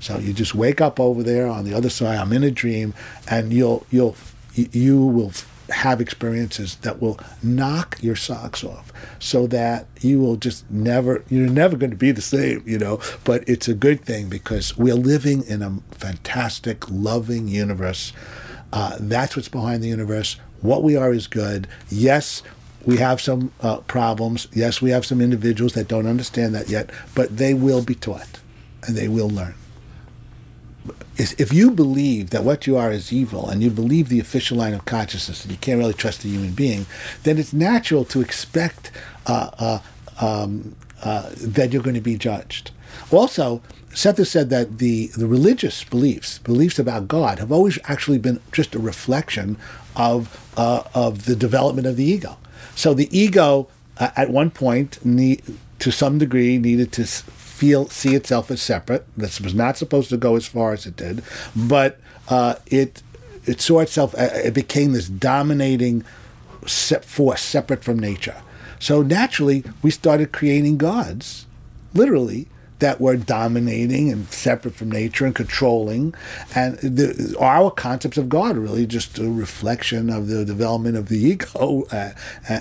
[0.00, 2.18] So you just wake up over there on the other side.
[2.18, 2.94] I'm in a dream,
[3.28, 4.16] and you'll you'll
[4.54, 5.32] you will
[5.70, 11.48] have experiences that will knock your socks off so that you will just never you're
[11.48, 13.00] never going to be the same you know?
[13.24, 18.12] But it's a good thing because we're living in a fantastic loving universe.
[18.72, 20.36] Uh, that's what's behind the universe.
[20.60, 21.68] What we are is good.
[21.88, 22.42] Yes
[22.84, 24.46] we have some uh, problems.
[24.52, 28.40] Yes we have some individuals that don't understand that yet but they will be taught
[28.86, 29.54] and they will learn
[31.16, 34.58] is if you believe that what you are is evil and you believe the official
[34.58, 36.86] line of consciousness and you can't really trust a human being,
[37.22, 38.90] then it's natural to expect
[39.26, 39.78] uh, uh,
[40.20, 42.70] um, uh, that you're going to be judged.
[43.10, 43.62] Also,
[43.94, 48.40] Seth has said that the, the religious beliefs, beliefs about God, have always actually been
[48.52, 49.56] just a reflection
[49.94, 52.36] of, uh, of the development of the ego.
[52.74, 53.68] So the ego,
[53.98, 55.42] uh, at one point, need,
[55.78, 57.06] to some degree, needed to
[57.56, 59.06] feel see itself as separate.
[59.16, 61.22] This was not supposed to go as far as it did,
[61.54, 63.02] but uh, it
[63.46, 64.14] it saw itself.
[64.14, 66.04] Uh, it became this dominating
[66.66, 68.36] force separate from nature.
[68.78, 71.46] So naturally, we started creating gods,
[71.94, 76.14] literally that were dominating and separate from nature and controlling.
[76.54, 81.08] And the, our concepts of God are really just a reflection of the development of
[81.08, 82.10] the ego uh,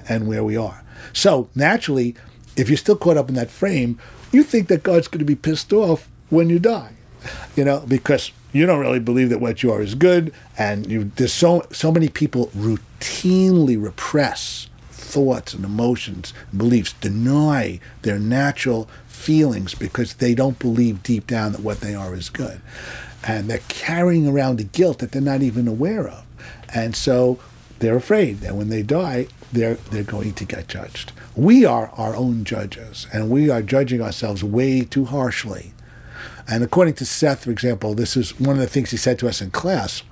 [0.07, 0.83] and where we are.
[1.11, 2.15] So naturally,
[2.55, 3.99] if you're still caught up in that frame,
[4.35, 6.93] you think that God's going to be pissed off when you die,
[7.55, 11.11] you know, because you don't really believe that what you are is good, and you,
[11.15, 18.89] there's so so many people routinely repress thoughts and emotions, and beliefs, deny their natural
[19.07, 22.61] feelings because they don't believe deep down that what they are is good,
[23.23, 26.25] and they're carrying around a guilt that they're not even aware of,
[26.73, 27.39] and so
[27.79, 31.11] they're afraid that when they die, they're they're going to get judged.
[31.35, 35.73] We are our own judges, and we are judging ourselves way too harshly.
[36.47, 39.27] And according to Seth, for example, this is one of the things he said to
[39.27, 40.03] us in class.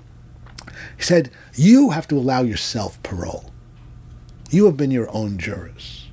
[0.97, 3.51] He said, You have to allow yourself parole.
[4.49, 6.09] You have been your own jurors.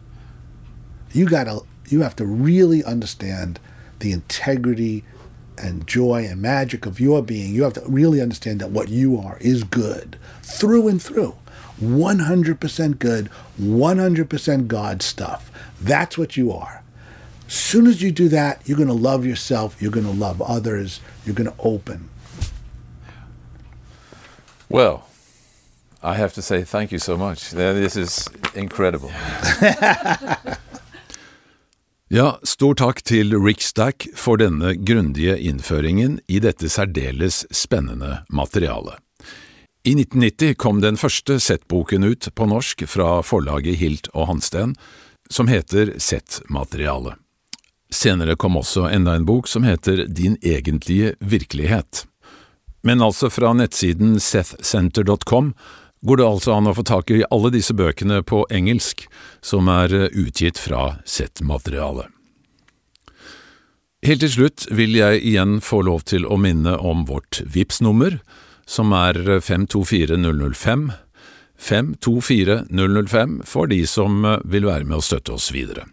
[1.12, 3.58] You gotta you have to really understand
[3.98, 5.04] the integrity
[5.58, 7.54] and joy and magic of your being.
[7.54, 11.36] You have to really understand that what you are is good through and through.
[11.82, 13.30] 100% good,
[13.60, 15.50] 100% God stuff.
[15.80, 16.82] That's what you are.
[17.46, 20.40] As soon as you do that, you're going to love yourself, you're going to love
[20.40, 22.08] others, you're going to open.
[24.68, 25.08] Well,
[26.02, 27.50] I have to say thank you so much.
[27.50, 29.10] This is incredible.
[32.08, 38.94] ja, stor takk til Rick Stack for denne grundige innføringen i dette særdeles spennende materialet.
[39.82, 44.74] I 1990 kom den første Z-boken ut på norsk fra forlaget Hilt og Hansten,
[45.32, 47.14] som heter Z-materiale.
[47.88, 52.04] Senere kom også enda en bok som heter Din egentlige virkelighet.
[52.84, 55.54] Men altså fra nettsiden sethcenter.com
[56.04, 59.06] går det altså an å få tak i alle disse bøkene på engelsk,
[59.40, 62.10] som er utgitt fra Z-materiale.
[64.04, 68.20] Helt til slutt vil jeg igjen få lov til å minne om vårt VIPS nummer
[68.70, 70.90] som er 524005.
[71.60, 75.88] 524005 for de som eh, vil være med å støtte oss videre.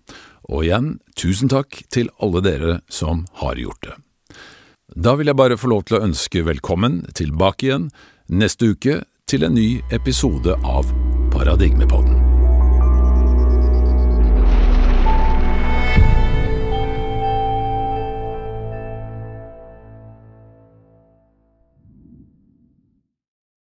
[0.47, 3.97] Og igjen, tusen takk til alle dere som har gjort det.
[4.95, 7.89] Da vil jeg bare få lov til å ønske velkommen tilbake igjen
[8.31, 10.87] neste uke til en ny episode av
[11.35, 12.36] Paradigmepodden.